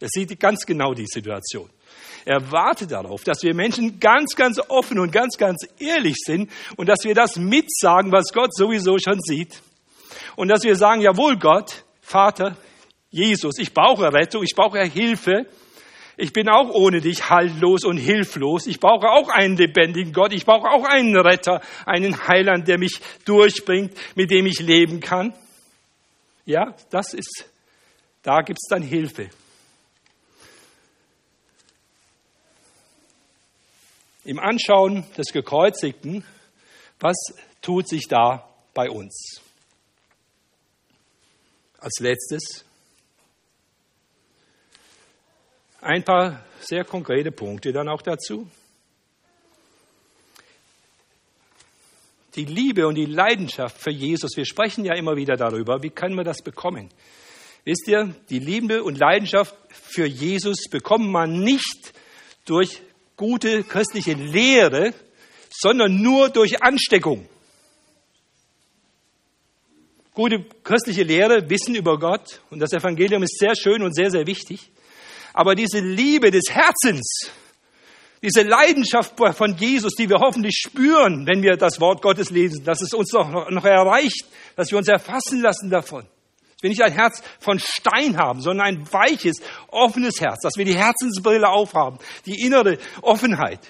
Er 0.00 0.08
sieht 0.08 0.40
ganz 0.40 0.66
genau 0.66 0.92
die 0.92 1.06
Situation. 1.06 1.70
Er 2.24 2.52
wartet 2.52 2.92
darauf, 2.92 3.24
dass 3.24 3.42
wir 3.42 3.54
Menschen 3.54 3.98
ganz, 3.98 4.36
ganz 4.36 4.60
offen 4.68 4.98
und 4.98 5.10
ganz, 5.10 5.36
ganz 5.36 5.66
ehrlich 5.78 6.16
sind 6.24 6.50
und 6.76 6.88
dass 6.88 7.04
wir 7.04 7.14
das 7.14 7.36
mitsagen, 7.36 8.12
was 8.12 8.32
Gott 8.32 8.54
sowieso 8.54 8.96
schon 8.98 9.20
sieht. 9.20 9.60
Und 10.36 10.48
dass 10.48 10.62
wir 10.62 10.76
sagen, 10.76 11.00
jawohl 11.00 11.36
Gott, 11.36 11.84
Vater, 12.00 12.56
Jesus, 13.10 13.58
ich 13.58 13.74
brauche 13.74 14.12
Rettung, 14.12 14.42
ich 14.42 14.54
brauche 14.54 14.82
Hilfe. 14.84 15.46
Ich 16.16 16.32
bin 16.32 16.48
auch 16.48 16.70
ohne 16.70 17.00
dich 17.00 17.30
haltlos 17.30 17.84
und 17.84 17.96
hilflos. 17.96 18.66
Ich 18.66 18.80
brauche 18.80 19.08
auch 19.08 19.28
einen 19.28 19.56
lebendigen 19.56 20.12
Gott. 20.12 20.32
Ich 20.32 20.44
brauche 20.44 20.68
auch 20.68 20.84
einen 20.84 21.16
Retter, 21.16 21.62
einen 21.86 22.28
Heiland, 22.28 22.68
der 22.68 22.78
mich 22.78 23.00
durchbringt, 23.24 23.92
mit 24.14 24.30
dem 24.30 24.46
ich 24.46 24.60
leben 24.60 25.00
kann. 25.00 25.34
Ja, 26.44 26.74
das 26.90 27.14
ist, 27.14 27.46
da 28.22 28.42
gibt's 28.42 28.68
dann 28.68 28.82
Hilfe. 28.82 29.30
Im 34.24 34.38
Anschauen 34.38 35.04
des 35.16 35.32
Gekreuzigten, 35.32 36.24
was 37.00 37.16
tut 37.60 37.88
sich 37.88 38.06
da 38.08 38.48
bei 38.72 38.88
uns? 38.88 39.40
Als 41.78 41.98
letztes 41.98 42.64
ein 45.80 46.04
paar 46.04 46.44
sehr 46.60 46.84
konkrete 46.84 47.32
Punkte 47.32 47.72
dann 47.72 47.88
auch 47.88 48.02
dazu. 48.02 48.48
Die 52.36 52.44
Liebe 52.44 52.86
und 52.86 52.94
die 52.94 53.06
Leidenschaft 53.06 53.76
für 53.76 53.90
Jesus, 53.90 54.36
wir 54.36 54.46
sprechen 54.46 54.84
ja 54.84 54.94
immer 54.94 55.16
wieder 55.16 55.36
darüber, 55.36 55.82
wie 55.82 55.90
können 55.90 56.14
wir 56.14 56.24
das 56.24 56.42
bekommen? 56.42 56.88
Wisst 57.64 57.88
ihr, 57.88 58.14
die 58.30 58.38
Liebe 58.38 58.84
und 58.84 58.98
Leidenschaft 58.98 59.56
für 59.70 60.06
Jesus 60.06 60.68
bekommt 60.70 61.08
man 61.08 61.40
nicht 61.40 61.92
durch 62.44 62.80
gute 63.16 63.64
christliche 63.64 64.14
Lehre, 64.14 64.94
sondern 65.50 66.00
nur 66.00 66.30
durch 66.30 66.62
Ansteckung. 66.62 67.28
Gute 70.14 70.44
christliche 70.62 71.04
Lehre, 71.04 71.48
Wissen 71.48 71.74
über 71.74 71.98
Gott 71.98 72.40
und 72.50 72.60
das 72.60 72.72
Evangelium 72.72 73.22
ist 73.22 73.38
sehr 73.38 73.54
schön 73.56 73.82
und 73.82 73.94
sehr, 73.94 74.10
sehr 74.10 74.26
wichtig. 74.26 74.70
Aber 75.32 75.54
diese 75.54 75.80
Liebe 75.80 76.30
des 76.30 76.50
Herzens, 76.50 77.30
diese 78.22 78.42
Leidenschaft 78.42 79.14
von 79.16 79.56
Jesus, 79.56 79.94
die 79.94 80.08
wir 80.08 80.18
hoffentlich 80.18 80.54
spüren, 80.56 81.26
wenn 81.26 81.42
wir 81.42 81.56
das 81.56 81.80
Wort 81.80 82.02
Gottes 82.02 82.30
lesen, 82.30 82.64
dass 82.64 82.82
es 82.82 82.92
uns 82.92 83.10
noch, 83.12 83.50
noch 83.50 83.64
erreicht, 83.64 84.26
dass 84.54 84.70
wir 84.70 84.78
uns 84.78 84.88
erfassen 84.88 85.40
lassen 85.40 85.70
davon. 85.70 86.06
Wir 86.62 86.70
nicht 86.70 86.82
ein 86.82 86.92
Herz 86.92 87.22
von 87.40 87.58
Stein 87.58 88.16
haben, 88.16 88.40
sondern 88.40 88.66
ein 88.66 88.92
weiches, 88.92 89.42
offenes 89.68 90.20
Herz, 90.20 90.40
dass 90.42 90.56
wir 90.56 90.64
die 90.64 90.76
Herzensbrille 90.76 91.48
aufhaben, 91.48 91.98
die 92.24 92.40
innere 92.40 92.78
Offenheit. 93.02 93.60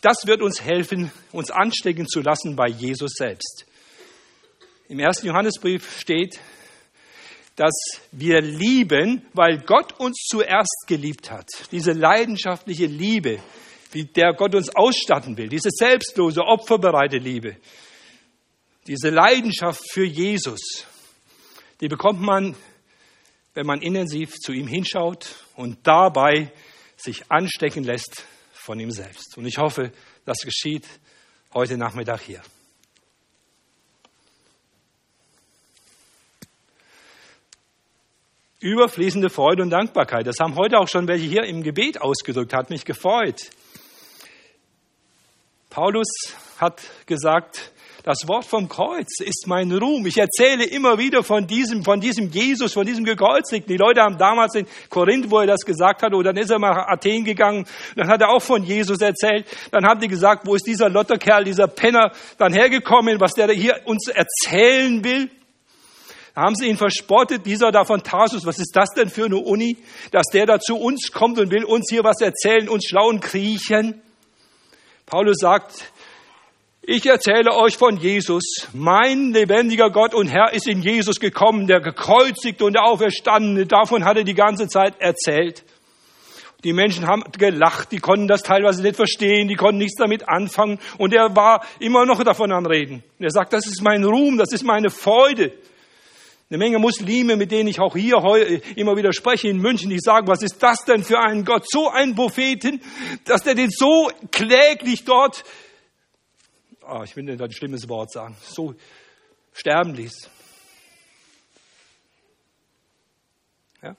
Das 0.00 0.18
wird 0.24 0.40
uns 0.40 0.62
helfen, 0.62 1.10
uns 1.32 1.50
anstecken 1.50 2.06
zu 2.06 2.20
lassen 2.20 2.54
bei 2.54 2.68
Jesus 2.68 3.14
selbst. 3.16 3.66
Im 4.88 5.00
ersten 5.00 5.26
Johannesbrief 5.26 5.98
steht, 5.98 6.38
dass 7.56 7.74
wir 8.12 8.40
lieben, 8.40 9.26
weil 9.32 9.58
Gott 9.58 9.98
uns 9.98 10.26
zuerst 10.28 10.84
geliebt 10.86 11.30
hat. 11.30 11.48
Diese 11.72 11.92
leidenschaftliche 11.92 12.86
Liebe, 12.86 13.40
wie 13.90 14.04
der 14.04 14.34
Gott 14.34 14.54
uns 14.54 14.68
ausstatten 14.76 15.36
will, 15.36 15.48
diese 15.48 15.70
selbstlose, 15.72 16.42
opferbereite 16.42 17.16
Liebe, 17.16 17.56
diese 18.86 19.10
Leidenschaft 19.10 19.82
für 19.90 20.04
Jesus, 20.04 20.86
die 21.80 21.88
bekommt 21.88 22.20
man, 22.20 22.54
wenn 23.54 23.66
man 23.66 23.80
intensiv 23.80 24.34
zu 24.34 24.52
ihm 24.52 24.66
hinschaut 24.66 25.36
und 25.54 25.78
dabei 25.86 26.52
sich 26.96 27.30
anstecken 27.30 27.84
lässt 27.84 28.24
von 28.52 28.78
ihm 28.78 28.90
selbst. 28.90 29.36
Und 29.36 29.46
ich 29.46 29.58
hoffe, 29.58 29.92
das 30.24 30.38
geschieht 30.38 30.86
heute 31.54 31.76
Nachmittag 31.76 32.20
hier. 32.20 32.42
Überfließende 38.60 39.30
Freude 39.30 39.62
und 39.62 39.70
Dankbarkeit. 39.70 40.26
Das 40.26 40.40
haben 40.40 40.56
heute 40.56 40.78
auch 40.78 40.88
schon 40.88 41.06
welche 41.06 41.26
hier 41.26 41.44
im 41.44 41.62
Gebet 41.62 42.00
ausgedrückt, 42.00 42.52
hat 42.52 42.70
mich 42.70 42.84
gefreut. 42.84 43.50
Paulus 45.70 46.08
hat 46.58 46.82
gesagt, 47.04 47.72
das 48.06 48.28
Wort 48.28 48.44
vom 48.44 48.68
Kreuz 48.68 49.18
ist 49.18 49.48
mein 49.48 49.72
Ruhm. 49.72 50.06
Ich 50.06 50.16
erzähle 50.16 50.64
immer 50.64 50.96
wieder 50.96 51.24
von 51.24 51.44
diesem, 51.44 51.82
von 51.82 51.98
diesem 51.98 52.30
Jesus, 52.30 52.72
von 52.72 52.86
diesem 52.86 53.04
Gekreuzigten. 53.04 53.66
Die 53.66 53.76
Leute 53.76 54.00
haben 54.00 54.16
damals 54.16 54.54
in 54.54 54.64
Korinth, 54.88 55.28
wo 55.28 55.40
er 55.40 55.48
das 55.48 55.62
gesagt 55.62 56.02
hat, 56.02 56.14
oder 56.14 56.32
dann 56.32 56.40
ist 56.40 56.50
er 56.50 56.60
nach 56.60 56.86
Athen 56.86 57.24
gegangen, 57.24 57.66
dann 57.96 58.06
hat 58.08 58.20
er 58.20 58.28
auch 58.28 58.40
von 58.40 58.62
Jesus 58.62 59.00
erzählt. 59.00 59.44
Dann 59.72 59.84
haben 59.84 59.98
die 59.98 60.06
gesagt, 60.06 60.46
wo 60.46 60.54
ist 60.54 60.68
dieser 60.68 60.88
Lotterkerl, 60.88 61.42
dieser 61.42 61.66
Penner 61.66 62.12
dann 62.38 62.52
hergekommen, 62.52 63.18
was 63.18 63.32
der 63.32 63.52
hier 63.52 63.80
uns 63.86 64.06
erzählen 64.06 65.02
will? 65.02 65.28
Da 66.36 66.42
haben 66.42 66.54
sie 66.54 66.68
ihn 66.68 66.76
verspottet, 66.76 67.44
dieser 67.44 67.72
da 67.72 67.84
von 67.84 68.04
Tarsus, 68.04 68.46
was 68.46 68.60
ist 68.60 68.76
das 68.76 68.90
denn 68.90 69.10
für 69.10 69.24
eine 69.24 69.38
Uni, 69.38 69.78
dass 70.12 70.26
der 70.32 70.46
da 70.46 70.60
zu 70.60 70.76
uns 70.76 71.10
kommt 71.10 71.40
und 71.40 71.50
will 71.50 71.64
uns 71.64 71.86
hier 71.90 72.04
was 72.04 72.20
erzählen, 72.20 72.68
uns 72.68 72.84
schlauen 72.86 73.18
kriechen. 73.18 74.00
Paulus 75.06 75.38
sagt, 75.40 75.92
ich 76.86 77.04
erzähle 77.04 77.52
euch 77.52 77.76
von 77.76 77.96
Jesus. 77.96 78.68
Mein 78.72 79.32
lebendiger 79.32 79.90
Gott 79.90 80.14
und 80.14 80.28
Herr 80.28 80.52
ist 80.52 80.68
in 80.68 80.82
Jesus 80.82 81.18
gekommen, 81.18 81.66
der 81.66 81.80
gekreuzigte 81.80 82.64
und 82.64 82.74
der 82.74 82.84
Auferstandene. 82.84 83.66
Davon 83.66 84.04
hat 84.04 84.16
er 84.16 84.24
die 84.24 84.34
ganze 84.34 84.68
Zeit 84.68 84.94
erzählt. 85.00 85.64
Die 86.62 86.72
Menschen 86.72 87.06
haben 87.06 87.24
gelacht, 87.36 87.90
die 87.90 87.98
konnten 87.98 88.28
das 88.28 88.42
teilweise 88.42 88.82
nicht 88.82 88.96
verstehen, 88.96 89.48
die 89.48 89.56
konnten 89.56 89.78
nichts 89.78 89.96
damit 89.98 90.28
anfangen. 90.28 90.78
Und 90.96 91.12
er 91.12 91.34
war 91.34 91.64
immer 91.80 92.06
noch 92.06 92.22
davon 92.22 92.52
am 92.52 92.66
Reden. 92.66 93.02
Er 93.18 93.30
sagt, 93.30 93.52
das 93.52 93.66
ist 93.66 93.82
mein 93.82 94.04
Ruhm, 94.04 94.38
das 94.38 94.52
ist 94.52 94.62
meine 94.62 94.90
Freude. 94.90 95.52
Eine 96.48 96.58
Menge 96.58 96.78
Muslime, 96.78 97.34
mit 97.34 97.50
denen 97.50 97.68
ich 97.68 97.80
auch 97.80 97.96
hier 97.96 98.18
immer 98.76 98.96
wieder 98.96 99.12
spreche 99.12 99.48
in 99.48 99.58
München, 99.58 99.90
die 99.90 99.98
sagen, 99.98 100.28
was 100.28 100.42
ist 100.42 100.62
das 100.62 100.84
denn 100.84 101.02
für 101.02 101.18
ein 101.18 101.44
Gott, 101.44 101.68
so 101.68 101.90
ein 101.90 102.14
Propheten, 102.14 102.80
dass 103.24 103.42
der 103.42 103.56
den 103.56 103.70
so 103.70 104.08
kläglich 104.30 105.04
dort, 105.04 105.42
oh, 106.88 107.02
ich 107.02 107.16
will 107.16 107.24
nicht 107.24 107.40
ein 107.40 107.52
schlimmes 107.52 107.88
Wort 107.88 108.12
sagen, 108.12 108.36
so 108.40 108.74
sterben 109.52 109.94
ließ. 109.94 110.30
Ja? 113.82 113.96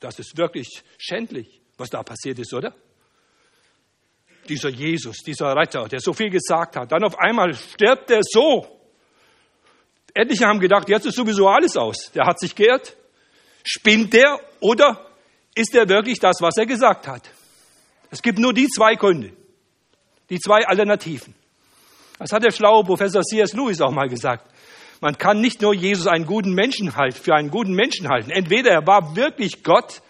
Das 0.00 0.18
ist 0.18 0.36
wirklich 0.36 0.82
schändlich, 0.98 1.60
was 1.76 1.90
da 1.90 2.02
passiert 2.02 2.38
ist, 2.38 2.52
oder? 2.54 2.74
Dieser 4.48 4.70
Jesus, 4.70 5.18
dieser 5.18 5.54
Retter, 5.56 5.86
der 5.88 6.00
so 6.00 6.12
viel 6.12 6.30
gesagt 6.30 6.76
hat, 6.76 6.90
dann 6.90 7.04
auf 7.04 7.18
einmal 7.18 7.54
stirbt 7.54 8.10
er 8.10 8.20
so. 8.22 8.80
Etliche 10.14 10.46
haben 10.46 10.60
gedacht, 10.60 10.88
jetzt 10.88 11.06
ist 11.06 11.14
sowieso 11.14 11.48
alles 11.48 11.76
aus. 11.76 12.10
Der 12.12 12.26
hat 12.26 12.38
sich 12.38 12.54
geirrt. 12.54 12.96
Spinnt 13.64 14.12
der 14.12 14.40
oder 14.60 15.08
ist 15.54 15.74
er 15.74 15.88
wirklich 15.88 16.18
das, 16.18 16.40
was 16.40 16.56
er 16.56 16.66
gesagt 16.66 17.06
hat? 17.06 17.30
Es 18.10 18.20
gibt 18.20 18.38
nur 18.38 18.52
die 18.52 18.66
zwei 18.66 18.96
Gründe, 18.96 19.32
die 20.28 20.38
zwei 20.38 20.66
Alternativen. 20.66 21.34
Das 22.22 22.32
hat 22.32 22.44
der 22.44 22.52
schlaue 22.52 22.84
Professor 22.84 23.22
C.S. 23.22 23.52
Lewis 23.52 23.80
auch 23.80 23.90
mal 23.90 24.08
gesagt. 24.08 24.46
Man 25.00 25.18
kann 25.18 25.40
nicht 25.40 25.60
nur 25.60 25.74
Jesus 25.74 26.06
einen 26.06 26.26
guten 26.26 26.54
Menschen 26.54 26.96
halten, 26.96 27.16
für 27.16 27.34
einen 27.34 27.50
guten 27.50 27.74
Menschen 27.74 28.08
halten. 28.08 28.30
Entweder 28.30 28.70
er 28.70 28.86
war 28.86 29.16
wirklich 29.16 29.64
Gott 29.64 30.00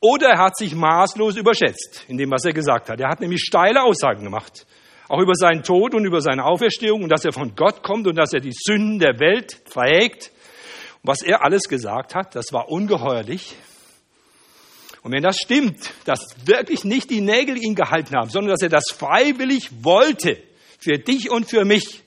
oder 0.00 0.28
er 0.28 0.38
hat 0.38 0.56
sich 0.56 0.74
maßlos 0.74 1.36
überschätzt 1.36 2.04
in 2.08 2.18
dem, 2.18 2.30
was 2.30 2.44
er 2.44 2.52
gesagt 2.52 2.90
hat. 2.90 3.00
Er 3.00 3.08
hat 3.08 3.20
nämlich 3.20 3.40
steile 3.40 3.82
Aussagen 3.82 4.24
gemacht 4.24 4.66
auch 5.08 5.20
über 5.20 5.34
seinen 5.34 5.62
Tod 5.62 5.94
und 5.94 6.04
über 6.04 6.20
seine 6.20 6.44
Auferstehung 6.44 7.02
und 7.02 7.08
dass 7.08 7.24
er 7.24 7.32
von 7.32 7.56
Gott 7.56 7.82
kommt 7.82 8.06
und 8.06 8.16
dass 8.16 8.34
er 8.34 8.40
die 8.40 8.52
Sünden 8.52 8.98
der 8.98 9.18
Welt 9.18 9.64
trägt. 9.66 10.30
was 11.02 11.22
er 11.22 11.42
alles 11.42 11.62
gesagt 11.62 12.14
hat, 12.14 12.34
das 12.34 12.52
war 12.52 12.68
ungeheuerlich. 12.68 13.54
Und 15.02 15.12
wenn 15.12 15.22
das 15.22 15.38
stimmt, 15.38 15.94
dass 16.04 16.20
wirklich 16.44 16.84
nicht 16.84 17.08
die 17.08 17.20
Nägel 17.20 17.56
ihn 17.56 17.74
gehalten 17.74 18.14
haben, 18.14 18.28
sondern 18.28 18.50
dass 18.50 18.62
er 18.62 18.68
das 18.68 18.90
freiwillig 18.90 19.70
wollte, 19.82 20.36
für 20.78 20.98
dich 20.98 21.30
und 21.30 21.48
für 21.48 21.64
mich, 21.64 22.02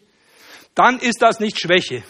dann 0.73 0.99
ist 0.99 1.21
das 1.21 1.39
nicht 1.39 1.59
Schwäche, 1.59 2.03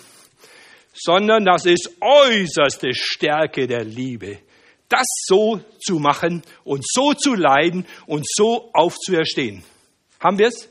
sondern 0.94 1.46
das 1.46 1.66
ist 1.66 1.90
äußerste 2.00 2.94
Stärke 2.94 3.68
der 3.68 3.84
Liebe, 3.84 4.40
das 4.88 5.06
so 5.26 5.62
zu 5.80 5.96
machen 6.00 6.44
und 6.64 6.86
so 6.88 7.14
zu 7.14 7.34
leiden 7.34 7.86
und 8.06 8.26
so 8.28 8.70
aufzuerstehen. 8.74 9.64
Haben 10.20 10.38
wir 10.38 10.48
es? 10.48 10.70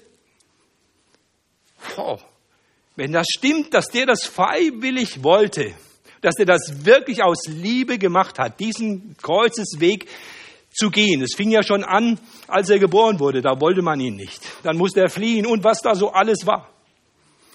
Wenn 2.96 3.12
das 3.12 3.26
stimmt, 3.34 3.74
dass 3.74 3.88
der 3.88 4.06
das 4.06 4.26
freiwillig 4.26 5.24
wollte, 5.24 5.74
dass 6.20 6.38
er 6.38 6.44
das 6.44 6.84
wirklich 6.84 7.22
aus 7.22 7.46
Liebe 7.46 7.98
gemacht 7.98 8.38
hat, 8.38 8.60
diesen 8.60 9.16
Kreuzesweg 9.16 10.06
zu 10.80 10.90
gehen. 10.90 11.22
Es 11.22 11.34
fing 11.36 11.50
ja 11.50 11.62
schon 11.62 11.84
an, 11.84 12.18
als 12.48 12.70
er 12.70 12.78
geboren 12.78 13.20
wurde, 13.20 13.42
da 13.42 13.60
wollte 13.60 13.82
man 13.82 14.00
ihn 14.00 14.16
nicht. 14.16 14.40
Dann 14.62 14.76
musste 14.76 15.00
er 15.00 15.08
fliehen 15.08 15.46
und 15.46 15.62
was 15.62 15.80
da 15.82 15.94
so 15.94 16.10
alles 16.10 16.46
war. 16.46 16.68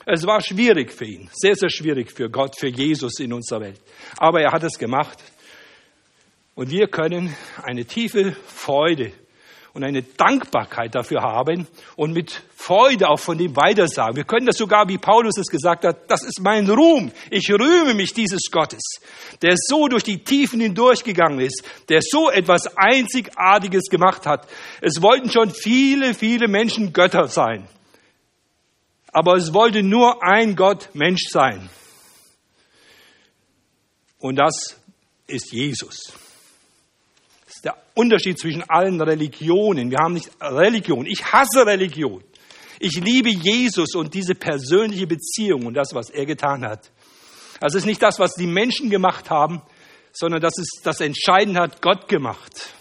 Es 0.05 0.25
war 0.27 0.39
schwierig 0.39 0.91
für 0.91 1.05
ihn, 1.05 1.29
sehr, 1.33 1.55
sehr 1.55 1.69
schwierig 1.69 2.11
für 2.11 2.29
Gott, 2.29 2.55
für 2.59 2.67
Jesus 2.67 3.19
in 3.19 3.33
unserer 3.33 3.61
Welt. 3.61 3.81
Aber 4.17 4.39
er 4.39 4.51
hat 4.51 4.63
es 4.63 4.77
gemacht. 4.77 5.17
Und 6.53 6.69
wir 6.69 6.88
können 6.88 7.35
eine 7.63 7.85
tiefe 7.85 8.33
Freude 8.47 9.11
und 9.75 9.83
eine 9.83 10.03
Dankbarkeit 10.03 10.95
dafür 10.95 11.21
haben 11.21 11.67
und 11.97 12.13
mit 12.13 12.43
Freude 12.55 13.09
auch 13.09 13.19
von 13.19 13.38
dem 13.38 13.57
weitersagen. 13.57 14.15
Wir 14.15 14.23
können 14.23 14.45
das 14.45 14.57
sogar, 14.57 14.88
wie 14.88 14.97
Paulus 14.97 15.38
es 15.38 15.47
gesagt 15.47 15.83
hat, 15.83 16.09
das 16.09 16.23
ist 16.23 16.39
mein 16.41 16.69
Ruhm. 16.69 17.11
Ich 17.29 17.51
rühme 17.51 17.93
mich 17.93 18.13
dieses 18.13 18.49
Gottes, 18.49 19.01
der 19.41 19.55
so 19.57 19.89
durch 19.89 20.03
die 20.03 20.23
Tiefen 20.23 20.61
hindurchgegangen 20.61 21.41
ist, 21.41 21.61
der 21.89 21.99
so 22.01 22.31
etwas 22.31 22.77
Einzigartiges 22.77 23.89
gemacht 23.89 24.25
hat. 24.25 24.47
Es 24.79 25.01
wollten 25.01 25.29
schon 25.29 25.51
viele, 25.51 26.13
viele 26.13 26.47
Menschen 26.47 26.93
Götter 26.93 27.27
sein. 27.27 27.67
Aber 29.11 29.35
es 29.35 29.53
wollte 29.53 29.83
nur 29.83 30.23
ein 30.23 30.55
Gott 30.55 30.89
Mensch 30.93 31.23
sein. 31.29 31.69
Und 34.19 34.38
das 34.38 34.79
ist 35.27 35.51
Jesus. 35.51 36.13
Das 37.65 37.73
der 37.73 37.84
Unterschied 37.95 38.38
zwischen 38.38 38.63
allen 38.69 39.01
Religionen. 39.01 39.89
Wir 39.89 39.97
haben 39.97 40.13
nicht 40.13 40.30
Religion. 40.39 41.08
Ich 41.08 41.25
hasse 41.25 41.65
Religion. 41.65 42.23
Ich 42.80 42.93
liebe 42.93 43.30
Jesus 43.30 43.95
und 43.95 44.13
diese 44.13 44.36
persönliche 44.36 45.08
Beziehung 45.08 45.65
und 45.65 45.73
das, 45.73 45.93
was 45.93 46.12
er 46.12 46.25
getan 46.25 46.63
hat. 46.63 46.91
Es 47.62 47.73
ist 47.73 47.86
nicht 47.86 48.04
das, 48.04 48.19
was 48.19 48.36
die 48.36 48.45
Menschen 48.45 48.89
gemacht 48.89 49.32
haben, 49.32 49.63
sondern 50.12 50.41
das 50.41 50.58
ist 50.60 50.82
das 50.84 51.01
Entscheidende 51.01 51.62
hat 51.62 51.82
Gott 51.82 52.08
gemacht. 52.08 52.75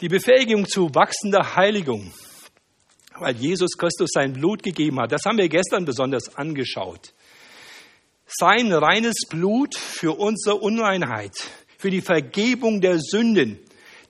Die 0.00 0.08
Befähigung 0.08 0.68
zu 0.68 0.94
wachsender 0.94 1.56
Heiligung, 1.56 2.12
weil 3.18 3.34
Jesus 3.34 3.76
Christus 3.76 4.10
sein 4.12 4.34
Blut 4.34 4.62
gegeben 4.62 5.00
hat, 5.00 5.10
das 5.10 5.24
haben 5.24 5.38
wir 5.38 5.48
gestern 5.48 5.86
besonders 5.86 6.36
angeschaut 6.36 7.14
sein 8.38 8.72
reines 8.72 9.26
Blut 9.28 9.76
für 9.76 10.18
unsere 10.18 10.56
Unreinheit, 10.56 11.32
für 11.78 11.90
die 11.90 12.02
Vergebung 12.02 12.80
der 12.80 12.98
Sünden. 12.98 13.58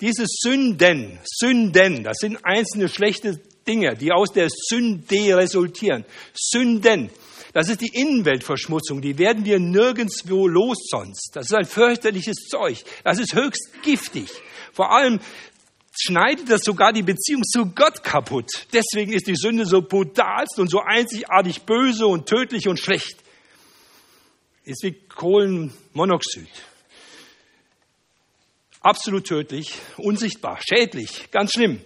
Diese 0.00 0.24
Sünden, 0.26 1.18
Sünden, 1.24 2.02
das 2.02 2.16
sind 2.20 2.38
einzelne 2.44 2.88
schlechte 2.88 3.40
Dinge, 3.66 3.96
die 3.96 4.12
aus 4.12 4.32
der 4.32 4.48
Sünde 4.50 5.36
resultieren. 5.36 6.04
Sünden, 6.34 7.10
das 7.52 7.68
ist 7.68 7.80
die 7.80 7.92
Innenweltverschmutzung, 7.94 9.00
die 9.00 9.18
werden 9.18 9.44
wir 9.44 9.58
nirgendswo 9.58 10.46
los 10.46 10.76
sonst. 10.90 11.30
Das 11.34 11.46
ist 11.46 11.54
ein 11.54 11.64
fürchterliches 11.64 12.48
Zeug. 12.48 12.84
Das 13.04 13.18
ist 13.18 13.34
höchst 13.34 13.82
giftig. 13.82 14.28
Vor 14.72 14.92
allem 14.92 15.20
schneidet 15.98 16.50
das 16.50 16.62
sogar 16.62 16.92
die 16.92 17.02
Beziehung 17.02 17.42
zu 17.44 17.66
Gott 17.66 18.02
kaputt. 18.02 18.66
Deswegen 18.72 19.12
ist 19.12 19.26
die 19.26 19.36
Sünde 19.36 19.64
so 19.64 19.80
brutalst 19.80 20.58
und 20.58 20.68
so 20.68 20.80
einzigartig 20.80 21.62
böse 21.62 22.06
und 22.06 22.26
tödlich 22.26 22.68
und 22.68 22.78
schlecht 22.78 23.25
ist 24.66 24.82
wie 24.82 24.92
Kohlenmonoxid. 24.92 26.48
Absolut 28.80 29.26
tödlich, 29.26 29.72
unsichtbar, 29.96 30.60
schädlich, 30.60 31.30
ganz 31.30 31.52
schlimm. 31.52 31.80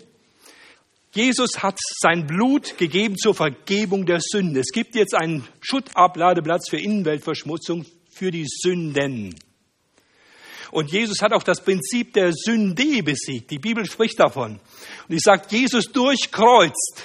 Jesus 1.12 1.62
hat 1.62 1.78
sein 2.00 2.26
Blut 2.26 2.78
gegeben 2.78 3.16
zur 3.16 3.34
Vergebung 3.34 4.06
der 4.06 4.20
Sünde. 4.20 4.60
Es 4.60 4.72
gibt 4.72 4.94
jetzt 4.94 5.14
einen 5.14 5.46
Schuttabladeplatz 5.60 6.70
für 6.70 6.78
Innenweltverschmutzung 6.78 7.84
für 8.10 8.30
die 8.30 8.46
Sünden. 8.46 9.34
Und 10.70 10.92
Jesus 10.92 11.20
hat 11.20 11.32
auch 11.32 11.42
das 11.42 11.62
Prinzip 11.64 12.12
der 12.14 12.32
Sünde 12.32 13.02
besiegt. 13.02 13.50
Die 13.50 13.58
Bibel 13.58 13.84
spricht 13.86 14.20
davon. 14.20 14.60
Und 15.08 15.14
ich 15.14 15.20
sagt, 15.20 15.50
Jesus 15.52 15.86
durchkreuzt 15.86 17.02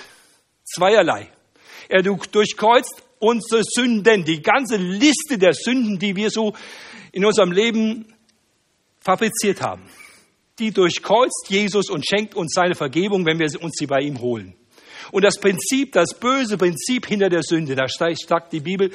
zweierlei. 0.64 1.32
Er 1.90 2.04
durchkreuzt 2.04 3.05
unsere 3.20 3.64
Sünden, 3.64 4.26
die 4.26 4.42
ganze 4.42 4.78
Liste 4.78 5.38
der 5.38 5.54
Sünden, 5.54 6.00
die 6.00 6.16
wir 6.16 6.30
so 6.30 6.54
in 7.12 7.26
unserem 7.26 7.52
Leben 7.52 8.14
fabriziert 9.00 9.62
haben. 9.62 9.84
Die 10.60 10.72
durchkreuzt 10.72 11.48
Jesus 11.50 11.90
und 11.90 12.06
schenkt 12.06 12.36
uns 12.36 12.54
seine 12.54 12.76
Vergebung, 12.76 13.26
wenn 13.26 13.40
wir 13.40 13.62
uns 13.62 13.76
sie 13.78 13.88
bei 13.88 14.02
ihm 14.02 14.22
holen. 14.22 14.56
Und 15.12 15.24
das 15.24 15.40
Prinzip, 15.40 15.92
das 15.92 16.18
böse 16.20 16.58
Prinzip 16.58 17.06
hinter 17.06 17.30
der 17.30 17.44
Sünde, 17.44 17.76
da 17.76 17.86
sagt 17.88 18.54
die 18.54 18.60
Bibel, 18.60 18.92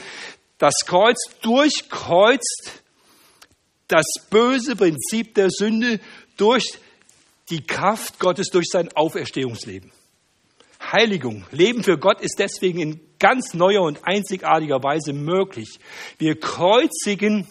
das 0.59 0.75
Kreuz 0.85 1.19
durchkreuzt 1.43 2.83
das 3.89 4.07
böse 4.31 4.77
Prinzip 4.77 5.35
der 5.35 5.51
Sünde 5.51 6.01
durch 6.37 6.65
die 7.51 7.63
Kraft 7.63 8.19
Gottes, 8.19 8.49
durch 8.51 8.67
sein 8.71 8.89
Auferstehungsleben. 8.95 9.91
Heiligung, 10.93 11.45
Leben 11.51 11.83
für 11.83 11.99
Gott 11.99 12.21
ist 12.21 12.37
deswegen 12.39 12.81
in 12.81 13.01
ganz 13.21 13.55
neuer 13.55 13.83
und 13.83 14.01
einzigartiger 14.05 14.83
Weise 14.83 15.13
möglich. 15.13 15.79
Wir 16.19 16.41
kreuzigen 16.41 17.47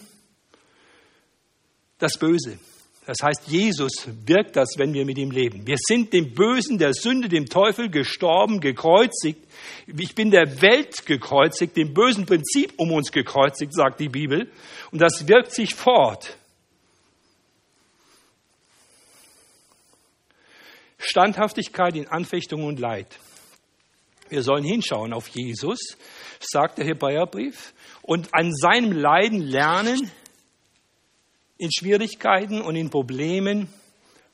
das 1.99 2.17
Böse. 2.17 2.60
Das 3.05 3.23
heißt, 3.23 3.47
Jesus 3.47 4.08
wirkt 4.27 4.55
das, 4.55 4.75
wenn 4.77 4.93
wir 4.93 5.03
mit 5.03 5.17
ihm 5.17 5.32
leben. 5.32 5.65
Wir 5.65 5.77
sind 5.79 6.13
dem 6.13 6.36
Bösen, 6.36 6.77
der 6.77 6.93
Sünde, 6.93 7.27
dem 7.27 7.47
Teufel 7.47 7.89
gestorben, 7.89 8.60
gekreuzigt. 8.60 9.39
Ich 9.88 10.13
bin 10.13 10.29
der 10.29 10.62
Welt 10.62 11.08
gekreuzigt, 11.08 11.75
dem 11.75 11.95
bösen 11.95 12.27
Prinzip 12.27 12.73
um 12.77 12.91
uns 12.91 13.12
gekreuzigt, 13.12 13.73
sagt 13.73 13.99
die 13.99 14.10
Bibel. 14.10 14.51
Und 14.91 15.01
das 15.01 15.27
wirkt 15.27 15.53
sich 15.53 15.73
fort. 15.73 16.38
Standhaftigkeit 20.99 21.95
in 21.95 22.08
Anfechtung 22.08 22.63
und 22.63 22.79
Leid. 22.79 23.17
Wir 24.30 24.44
sollen 24.44 24.63
hinschauen 24.63 25.13
auf 25.13 25.28
Jesus, 25.28 25.98
sagt 26.39 26.78
der 26.78 26.86
Hebräerbrief, 26.86 27.74
und 28.02 28.34
an 28.34 28.54
seinem 28.54 28.92
Leiden 28.92 29.42
lernen, 29.42 30.12
in 31.58 31.72
Schwierigkeiten 31.72 32.62
und 32.62 32.76
in 32.76 32.89
Problemen 32.89 33.68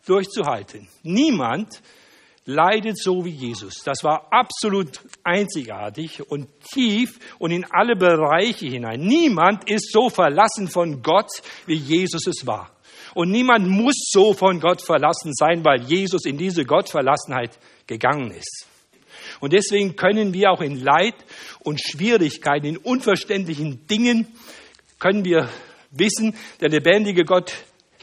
durchzuhalten. 0.05 0.87
Niemand 1.01 1.81
leidet 2.45 2.97
so 2.99 3.25
wie 3.25 3.31
Jesus. 3.31 3.83
Das 3.83 4.03
war 4.03 4.27
absolut 4.31 5.01
einzigartig 5.23 6.29
und 6.29 6.47
tief 6.71 7.19
und 7.39 7.51
in 7.51 7.65
alle 7.71 7.95
Bereiche 7.95 8.67
hinein. 8.67 9.01
Niemand 9.01 9.69
ist 9.69 9.91
so 9.91 10.09
verlassen 10.09 10.67
von 10.67 11.01
Gott, 11.01 11.31
wie 11.65 11.75
Jesus 11.75 12.27
es 12.27 12.45
war. 12.45 12.71
Und 13.15 13.31
niemand 13.31 13.67
muss 13.67 14.09
so 14.11 14.33
von 14.33 14.59
Gott 14.59 14.81
verlassen 14.81 15.33
sein, 15.33 15.63
weil 15.65 15.83
Jesus 15.83 16.25
in 16.25 16.37
diese 16.37 16.65
Gottverlassenheit 16.65 17.57
gegangen 17.87 18.31
ist. 18.31 18.67
Und 19.39 19.53
deswegen 19.53 19.95
können 19.95 20.33
wir 20.33 20.51
auch 20.51 20.61
in 20.61 20.81
Leid 20.81 21.15
und 21.59 21.81
Schwierigkeiten, 21.81 22.65
in 22.65 22.77
unverständlichen 22.77 23.87
Dingen, 23.87 24.27
können 24.99 25.25
wir 25.25 25.49
wissen, 25.91 26.35
der 26.61 26.69
lebendige 26.69 27.23
Gott 27.23 27.53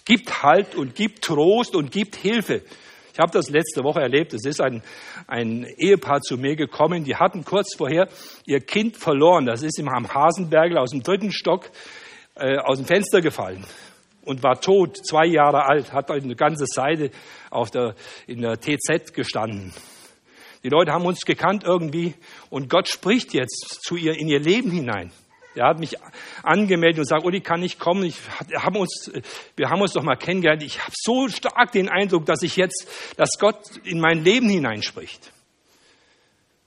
gibt 0.05 0.43
Halt 0.43 0.75
und 0.75 0.95
gibt 0.95 1.23
Trost 1.23 1.75
und 1.75 1.91
gibt 1.91 2.17
Hilfe. 2.17 2.63
Ich 3.13 3.19
habe 3.19 3.31
das 3.33 3.51
letzte 3.51 3.85
Woche 3.85 4.01
erlebt. 4.01 4.33
Es 4.33 4.45
ist 4.47 4.61
ein, 4.61 4.83
ein 5.27 5.67
Ehepaar 5.77 6.23
zu 6.23 6.39
mir 6.39 6.57
gekommen, 6.57 7.05
die 7.05 7.17
hatten 7.17 7.45
kurz 7.45 7.75
vorher 7.77 8.09
ihr 8.47 8.61
Kind 8.61 8.97
verloren. 8.97 9.45
Das 9.47 9.63
ist 9.63 9.79
am 9.79 10.15
Hasenbergel 10.15 10.79
aus 10.79 10.91
dem 10.91 11.03
dritten 11.03 11.31
Stock 11.31 11.71
äh, 12.35 12.57
aus 12.57 12.79
dem 12.79 12.87
Fenster 12.87 13.21
gefallen 13.21 13.65
und 14.25 14.43
war 14.43 14.61
tot, 14.61 14.97
zwei 14.97 15.27
Jahre 15.27 15.67
alt, 15.67 15.93
hat 15.93 16.11
eine 16.11 16.35
ganze 16.37 16.65
Seite 16.67 17.11
auf 17.51 17.71
der, 17.71 17.95
in 18.27 18.41
der 18.41 18.59
TZ 18.59 19.13
gestanden. 19.13 19.75
Die 20.65 20.69
Leute 20.69 20.93
haben 20.93 21.05
uns 21.05 21.21
gekannt 21.23 21.65
irgendwie 21.65 22.15
und 22.51 22.71
Gott 22.71 22.89
spricht 22.89 23.35
jetzt 23.35 23.81
zu 23.83 23.97
ihr 23.97 24.19
in 24.19 24.29
ihr 24.29 24.41
Leben 24.41 24.71
hinein. 24.71 25.13
Er 25.55 25.67
hat 25.67 25.81
mich 25.81 25.97
angemeldet 26.43 27.01
und 27.01 27.05
sagt, 27.07 27.25
Uli, 27.25 27.41
kann 27.41 27.63
ich 27.63 27.79
kommen? 27.79 28.05
Ich, 28.05 28.17
haben 28.57 28.77
uns, 28.77 29.11
wir 29.57 29.69
haben 29.69 29.83
uns 29.83 29.93
doch 29.93 30.03
mal 30.03 30.17
kennengelernt. 30.17 30.63
Ich 30.63 30.81
habe 30.81 30.93
so 30.95 31.29
stark 31.29 31.73
den 31.73 31.89
Eindruck, 31.91 32.25
dass 32.25 32.43
ich 32.43 32.57
jetzt, 32.57 32.89
dass 33.17 33.39
Gott 33.39 33.59
in 33.85 34.01
mein 34.01 34.25
Leben 34.25 34.49
hineinspricht. 34.49 35.31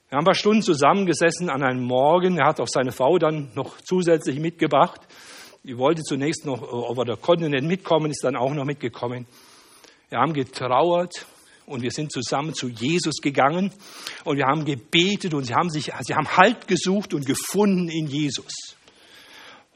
Wir 0.09 0.17
haben 0.17 0.23
ein 0.23 0.25
paar 0.25 0.35
Stunden 0.35 0.61
zusammengesessen 0.61 1.49
an 1.49 1.63
einem 1.63 1.83
Morgen. 1.83 2.37
Er 2.37 2.45
hat 2.45 2.59
auch 2.59 2.67
seine 2.67 2.91
Frau 2.91 3.17
dann 3.17 3.51
noch 3.55 3.81
zusätzlich 3.81 4.39
mitgebracht. 4.39 5.01
Die 5.63 5.79
wollte 5.79 6.03
zunächst 6.03 6.45
noch, 6.45 6.61
aber 6.91 7.05
der 7.05 7.17
konnte 7.17 7.49
nicht 7.49 7.63
mitkommen, 7.63 8.11
ist 8.11 8.23
dann 8.23 8.35
auch 8.35 8.53
noch 8.53 8.65
mitgekommen. 8.65 9.25
Wir 10.09 10.19
haben 10.19 10.33
getrauert 10.33 11.25
und 11.66 11.82
wir 11.82 11.91
sind 11.91 12.11
zusammen 12.11 12.53
zu 12.53 12.68
Jesus 12.68 13.22
gegangen 13.22 13.72
und 14.24 14.38
wir 14.38 14.45
haben 14.45 14.66
gebetet 14.66 15.34
und 15.34 15.45
sie 15.45 15.55
haben 15.55 15.70
sich, 15.70 15.91
sie 16.01 16.16
haben 16.16 16.28
Halt 16.28 16.68
gesucht 16.68 17.13
und 17.13 17.26
gefunden 17.26 17.89
in 17.89 18.07
Jesus. 18.07 18.76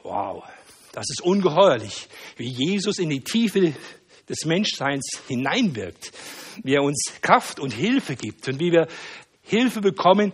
Wow, 0.02 0.44
das 0.92 1.06
ist 1.10 1.22
ungeheuerlich, 1.22 2.08
wie 2.36 2.48
Jesus 2.48 2.98
in 2.98 3.10
die 3.10 3.20
Tiefe 3.20 3.74
des 4.28 4.44
Menschseins 4.44 5.20
hineinwirkt, 5.28 6.12
wie 6.62 6.74
er 6.74 6.82
uns 6.82 7.12
Kraft 7.20 7.60
und 7.60 7.72
Hilfe 7.72 8.16
gibt 8.16 8.48
und 8.48 8.60
wie 8.60 8.72
wir 8.72 8.86
Hilfe 9.42 9.80
bekommen 9.80 10.32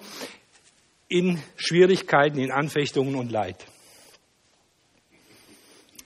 in 1.08 1.42
Schwierigkeiten, 1.56 2.38
in 2.38 2.50
Anfechtungen 2.50 3.14
und 3.14 3.32
Leid. 3.32 3.64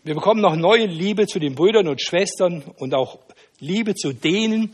Wir 0.03 0.15
bekommen 0.15 0.41
noch 0.41 0.57
neue 0.57 0.87
Liebe 0.87 1.27
zu 1.27 1.39
den 1.39 1.55
Brüdern 1.55 1.89
und 1.89 2.01
Schwestern 2.01 2.63
und 2.79 2.95
auch 2.95 3.19
Liebe 3.59 3.95
zu 3.95 4.13
denen, 4.13 4.73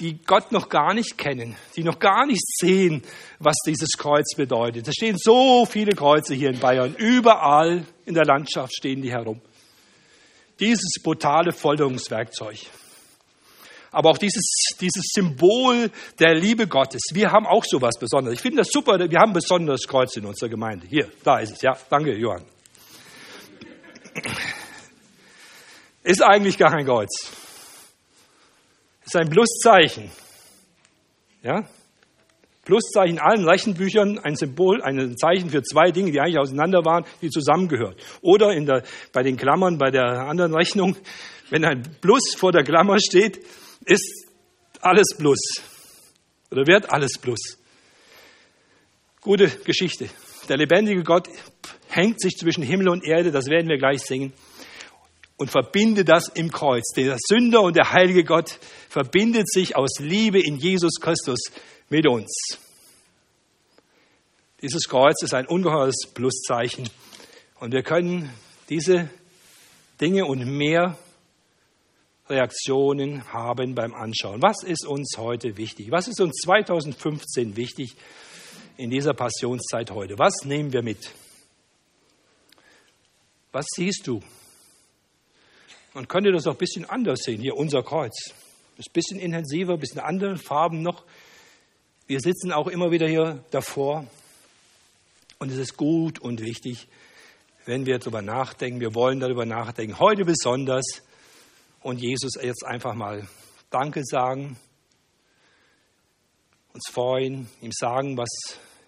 die 0.00 0.22
Gott 0.24 0.52
noch 0.52 0.68
gar 0.68 0.94
nicht 0.94 1.18
kennen, 1.18 1.56
die 1.74 1.82
noch 1.82 1.98
gar 1.98 2.24
nicht 2.24 2.44
sehen, 2.60 3.02
was 3.40 3.56
dieses 3.66 3.90
Kreuz 3.98 4.34
bedeutet. 4.36 4.86
Es 4.86 4.94
stehen 4.94 5.16
so 5.18 5.66
viele 5.66 5.92
Kreuze 5.92 6.34
hier 6.34 6.50
in 6.50 6.60
Bayern. 6.60 6.94
Überall 6.96 7.84
in 8.06 8.14
der 8.14 8.24
Landschaft 8.24 8.72
stehen 8.74 9.02
die 9.02 9.10
herum. 9.10 9.40
Dieses 10.60 11.02
brutale 11.02 11.52
Folterungswerkzeug. 11.52 12.58
Aber 13.90 14.10
auch 14.10 14.18
dieses, 14.18 14.76
dieses 14.80 15.04
Symbol 15.14 15.90
der 16.18 16.34
Liebe 16.34 16.68
Gottes. 16.68 17.00
Wir 17.12 17.32
haben 17.32 17.46
auch 17.46 17.64
sowas 17.64 17.98
Besonderes. 17.98 18.36
Ich 18.36 18.42
finde 18.42 18.58
das 18.58 18.68
super. 18.70 18.98
Wir 18.98 19.18
haben 19.18 19.30
ein 19.30 19.34
besonderes 19.34 19.86
Kreuz 19.88 20.16
in 20.16 20.26
unserer 20.26 20.50
Gemeinde. 20.50 20.86
Hier, 20.86 21.10
da 21.24 21.38
ist 21.38 21.52
es. 21.52 21.62
Ja, 21.62 21.76
danke, 21.88 22.14
Johann. 22.14 22.44
Ist 26.02 26.22
eigentlich 26.22 26.58
gar 26.58 26.70
kein 26.70 26.84
Kreuz. 26.84 27.08
Ist 29.08 29.16
ein 29.16 29.30
Pluszeichen. 29.30 30.10
Ja? 31.42 31.66
Pluszeichen 32.66 33.16
in 33.16 33.18
allen 33.18 33.48
Rechenbüchern 33.48 34.18
ein 34.18 34.36
Symbol, 34.36 34.82
ein 34.82 35.16
Zeichen 35.16 35.48
für 35.48 35.62
zwei 35.62 35.90
Dinge, 35.92 36.12
die 36.12 36.20
eigentlich 36.20 36.38
auseinander 36.38 36.84
waren, 36.84 37.06
die 37.22 37.30
zusammengehören. 37.30 37.94
Oder 38.20 38.52
in 38.52 38.66
der, 38.66 38.82
bei 39.14 39.22
den 39.22 39.38
Klammern, 39.38 39.78
bei 39.78 39.90
der 39.90 40.28
anderen 40.28 40.54
Rechnung, 40.54 40.94
wenn 41.48 41.64
ein 41.64 41.84
Plus 42.02 42.34
vor 42.36 42.52
der 42.52 42.64
Klammer 42.64 42.98
steht, 43.00 43.40
ist 43.86 44.28
alles 44.82 45.16
Plus. 45.16 45.40
Oder 46.50 46.66
wird 46.66 46.92
alles 46.92 47.12
Plus. 47.16 47.56
Gute 49.22 49.48
Geschichte. 49.64 50.10
Der 50.50 50.58
lebendige 50.58 51.02
Gott 51.02 51.28
hängt 51.88 52.20
sich 52.20 52.36
zwischen 52.36 52.62
Himmel 52.62 52.90
und 52.90 53.02
Erde, 53.06 53.30
das 53.30 53.46
werden 53.46 53.70
wir 53.70 53.78
gleich 53.78 54.02
singen, 54.02 54.34
und 55.38 55.50
verbindet 55.50 56.08
das 56.08 56.28
im 56.28 56.50
Kreuz. 56.50 56.92
Der 56.94 57.16
Sünder 57.18 57.62
und 57.62 57.76
der 57.76 57.92
heilige 57.92 58.24
Gott 58.24 58.58
verbindet 58.90 59.50
sich 59.50 59.76
aus 59.76 59.98
Liebe 59.98 60.40
in 60.40 60.56
Jesus 60.56 61.00
Christus 61.00 61.38
mit 61.88 62.06
uns. 62.06 62.58
Dieses 64.60 64.88
Kreuz 64.88 65.22
ist 65.22 65.34
ein 65.34 65.46
ungeheures 65.46 65.96
Pluszeichen 66.12 66.90
und 67.60 67.72
wir 67.72 67.82
können 67.82 68.30
diese 68.68 69.08
Dinge 70.00 70.26
und 70.26 70.44
mehr 70.44 70.98
Reaktionen 72.28 73.32
haben 73.32 73.74
beim 73.74 73.94
Anschauen. 73.94 74.42
Was 74.42 74.64
ist 74.64 74.84
uns 74.84 75.16
heute 75.16 75.56
wichtig? 75.56 75.90
Was 75.90 76.08
ist 76.08 76.20
uns 76.20 76.36
2015 76.44 77.56
wichtig 77.56 77.96
in 78.76 78.90
dieser 78.90 79.14
Passionszeit 79.14 79.92
heute? 79.92 80.18
Was 80.18 80.44
nehmen 80.44 80.72
wir 80.72 80.82
mit? 80.82 81.10
Was 83.52 83.66
siehst 83.74 84.06
du? 84.06 84.20
Man 85.94 86.06
könnte 86.06 86.32
das 86.32 86.46
auch 86.46 86.52
ein 86.52 86.58
bisschen 86.58 86.84
anders 86.84 87.20
sehen. 87.22 87.40
Hier 87.40 87.56
unser 87.56 87.82
Kreuz. 87.82 88.14
Ist 88.76 88.90
ein 88.90 88.92
bisschen 88.92 89.18
intensiver, 89.18 89.74
ein 89.74 89.80
bisschen 89.80 90.00
andere 90.00 90.36
Farben 90.36 90.82
noch. 90.82 91.04
Wir 92.06 92.20
sitzen 92.20 92.52
auch 92.52 92.68
immer 92.68 92.90
wieder 92.90 93.08
hier 93.08 93.42
davor. 93.50 94.06
Und 95.38 95.50
es 95.50 95.58
ist 95.58 95.76
gut 95.76 96.18
und 96.18 96.40
wichtig, 96.40 96.88
wenn 97.64 97.86
wir 97.86 97.98
darüber 97.98 98.22
nachdenken. 98.22 98.80
Wir 98.80 98.94
wollen 98.94 99.20
darüber 99.20 99.46
nachdenken. 99.46 99.98
Heute 99.98 100.24
besonders. 100.24 100.84
Und 101.80 102.00
Jesus 102.00 102.32
jetzt 102.40 102.64
einfach 102.64 102.94
mal 102.94 103.26
Danke 103.70 104.04
sagen. 104.04 104.56
Uns 106.72 106.88
freuen, 106.90 107.48
ihm 107.60 107.72
sagen, 107.72 108.16
was 108.16 108.28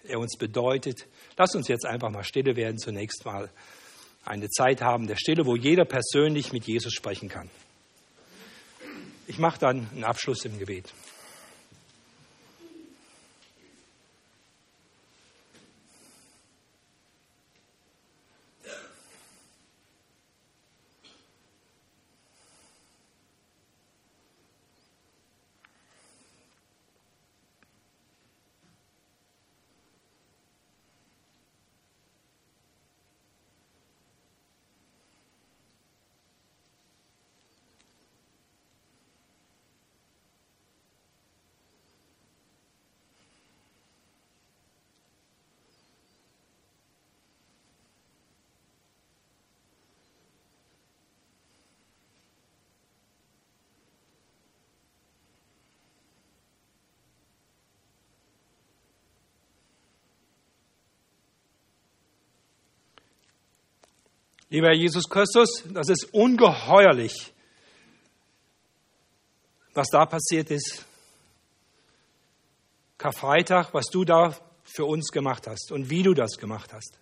er 0.05 0.19
uns 0.19 0.37
bedeutet. 0.37 1.07
Lass 1.37 1.55
uns 1.55 1.69
jetzt 1.69 1.87
einfach 1.87 2.11
mal 2.11 2.25
stille 2.25 2.57
werden 2.57 2.79
zunächst 2.79 3.25
mal. 3.25 3.51
Eine 4.25 4.49
Zeit 4.49 4.83
haben 4.83 5.07
der 5.07 5.17
Stille, 5.17 5.47
wo 5.47 5.57
jeder 5.57 5.85
persönlich 5.85 6.53
mit 6.53 6.67
Jesus 6.67 6.93
sprechen 6.93 7.29
kann. 7.29 7.49
Ich 9.27 9.39
mache 9.39 9.59
dann 9.59 9.89
einen 9.93 10.05
Abschluss 10.05 10.45
im 10.45 10.59
Gebet. 10.59 10.93
Lieber 64.51 64.67
Herr 64.67 64.75
Jesus 64.75 65.09
Christus, 65.09 65.63
das 65.73 65.89
ist 65.89 66.13
ungeheuerlich, 66.13 67.33
was 69.75 69.87
da 69.89 70.05
passiert 70.07 70.51
ist. 70.51 70.85
Karfreitag, 72.99 73.73
was 73.73 73.87
du 73.87 74.05
da 74.05 74.37
für 74.65 74.85
uns 74.87 75.13
gemacht 75.13 75.47
hast 75.47 75.71
und 75.71 75.89
wie 75.89 76.03
du 76.03 76.15
das 76.15 76.37
gemacht 76.37 76.73
hast. 76.73 76.99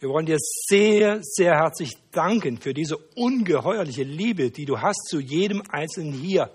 Wir 0.00 0.08
wollen 0.08 0.26
dir 0.26 0.38
sehr, 0.40 1.20
sehr 1.22 1.54
herzlich 1.54 1.92
danken 2.10 2.58
für 2.58 2.72
diese 2.72 2.96
ungeheuerliche 2.96 4.02
Liebe, 4.02 4.50
die 4.50 4.64
du 4.64 4.80
hast 4.80 5.06
zu 5.06 5.20
jedem 5.20 5.62
Einzelnen 5.68 6.14
hier. 6.14 6.50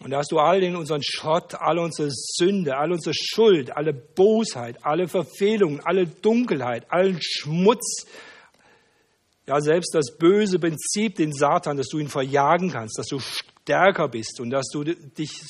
Und 0.00 0.10
da 0.10 0.18
hast 0.18 0.30
du 0.30 0.38
all 0.38 0.60
den 0.60 0.76
unseren 0.76 1.02
Schrott, 1.02 1.54
all 1.56 1.78
unsere 1.78 2.08
Sünde, 2.10 2.76
all 2.76 2.92
unsere 2.92 3.14
Schuld, 3.14 3.76
alle 3.76 3.92
Bosheit, 3.92 4.84
alle 4.84 5.08
Verfehlungen, 5.08 5.80
alle 5.84 6.06
Dunkelheit, 6.06 6.90
allen 6.92 7.18
Schmutz, 7.20 8.06
ja 9.46 9.60
selbst 9.60 9.94
das 9.94 10.16
böse 10.16 10.58
Prinzip, 10.58 11.16
den 11.16 11.32
Satan, 11.32 11.76
dass 11.76 11.88
du 11.88 11.98
ihn 11.98 12.08
verjagen 12.08 12.70
kannst, 12.70 12.98
dass 12.98 13.08
du 13.08 13.18
stärker 13.18 14.08
bist 14.08 14.40
und 14.40 14.50
dass 14.50 14.68
du 14.72 14.84
dich 14.84 15.42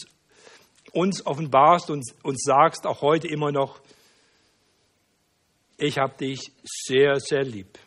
uns 0.93 1.27
offenbarst 1.27 1.91
und 1.91 2.05
uns 2.23 2.43
sagst, 2.43 2.87
auch 2.87 3.03
heute 3.03 3.29
immer 3.29 3.53
noch, 3.53 3.81
ich 5.77 5.99
habe 5.99 6.17
dich 6.17 6.53
sehr, 6.65 7.21
sehr 7.21 7.45
lieb. 7.45 7.79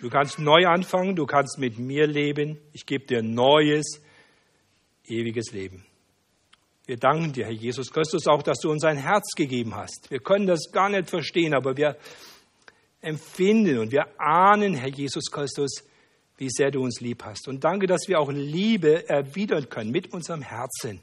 Du 0.00 0.08
kannst 0.08 0.38
neu 0.38 0.66
anfangen, 0.66 1.14
du 1.14 1.26
kannst 1.26 1.58
mit 1.58 1.78
mir 1.78 2.06
leben, 2.06 2.58
ich 2.72 2.86
gebe 2.86 3.04
dir 3.04 3.22
neues, 3.22 4.00
ewiges 5.06 5.52
Leben. 5.52 5.84
Wir 6.90 6.96
danken 6.96 7.32
dir, 7.32 7.44
Herr 7.44 7.52
Jesus 7.52 7.92
Christus, 7.92 8.26
auch, 8.26 8.42
dass 8.42 8.58
du 8.58 8.68
uns 8.68 8.82
ein 8.82 8.96
Herz 8.96 9.36
gegeben 9.36 9.76
hast. 9.76 10.10
Wir 10.10 10.18
können 10.18 10.48
das 10.48 10.72
gar 10.72 10.88
nicht 10.88 11.08
verstehen, 11.08 11.54
aber 11.54 11.76
wir 11.76 11.96
empfinden 13.00 13.78
und 13.78 13.92
wir 13.92 14.08
ahnen, 14.18 14.74
Herr 14.74 14.88
Jesus 14.88 15.30
Christus, 15.30 15.84
wie 16.36 16.48
sehr 16.50 16.72
du 16.72 16.82
uns 16.82 17.00
lieb 17.00 17.22
hast. 17.22 17.46
Und 17.46 17.62
danke, 17.62 17.86
dass 17.86 18.08
wir 18.08 18.18
auch 18.18 18.32
Liebe 18.32 19.08
erwidern 19.08 19.68
können 19.68 19.92
mit 19.92 20.12
unserem 20.12 20.42
Herzen. 20.42 21.00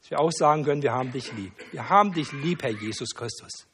Dass 0.00 0.10
wir 0.10 0.18
auch 0.18 0.32
sagen 0.32 0.64
können, 0.64 0.82
wir 0.82 0.90
haben 0.90 1.12
dich 1.12 1.32
lieb. 1.34 1.52
Wir 1.70 1.88
haben 1.88 2.12
dich 2.12 2.32
lieb, 2.32 2.64
Herr 2.64 2.72
Jesus 2.72 3.10
Christus. 3.14 3.68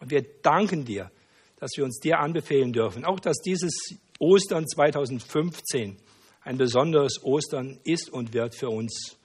Und 0.00 0.10
wir 0.10 0.26
danken 0.42 0.84
dir, 0.84 1.12
dass 1.60 1.70
wir 1.76 1.84
uns 1.84 2.00
dir 2.00 2.18
anbefehlen 2.18 2.72
dürfen. 2.72 3.04
Auch, 3.04 3.20
dass 3.20 3.36
dieses 3.36 3.94
Ostern 4.18 4.66
2015 4.66 5.98
ein 6.42 6.58
besonderes 6.58 7.22
Ostern 7.22 7.78
ist 7.84 8.10
und 8.10 8.34
wird 8.34 8.56
für 8.56 8.70
uns 8.70 9.15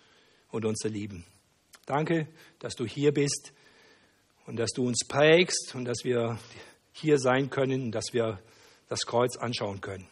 und 0.52 0.66
unser 0.66 0.90
Lieben. 0.90 1.26
Danke, 1.86 2.28
dass 2.60 2.76
du 2.76 2.86
hier 2.86 3.14
bist 3.14 3.54
und 4.46 4.58
dass 4.58 4.72
du 4.72 4.86
uns 4.86 5.00
prägst 5.08 5.74
und 5.76 5.86
dass 5.86 6.04
wir 6.04 6.38
hier 6.94 7.18
sein 7.18 7.50
können, 7.50 7.92
dass 7.92 8.14
wir 8.14 8.40
das 8.88 9.06
Kreuz 9.06 9.38
anschauen 9.38 9.82
können. 9.82 10.08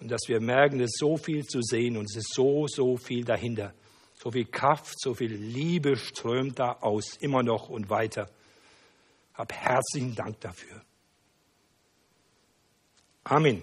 Und 0.00 0.10
dass 0.10 0.22
wir 0.28 0.40
merken, 0.40 0.80
es 0.80 0.92
ist 0.92 0.98
so 0.98 1.16
viel 1.16 1.44
zu 1.44 1.60
sehen 1.62 1.96
und 1.96 2.04
es 2.04 2.16
ist 2.16 2.34
so, 2.34 2.66
so 2.68 2.96
viel 2.96 3.24
dahinter. 3.24 3.74
So 4.14 4.30
viel 4.30 4.46
Kraft, 4.46 5.00
so 5.00 5.14
viel 5.14 5.32
Liebe 5.32 5.96
strömt 5.96 6.58
da 6.58 6.72
aus, 6.80 7.16
immer 7.20 7.42
noch 7.42 7.68
und 7.68 7.88
weiter. 7.88 8.28
Hab 9.34 9.52
herzlichen 9.52 10.14
Dank 10.14 10.40
dafür. 10.40 10.82
Amen. 13.24 13.62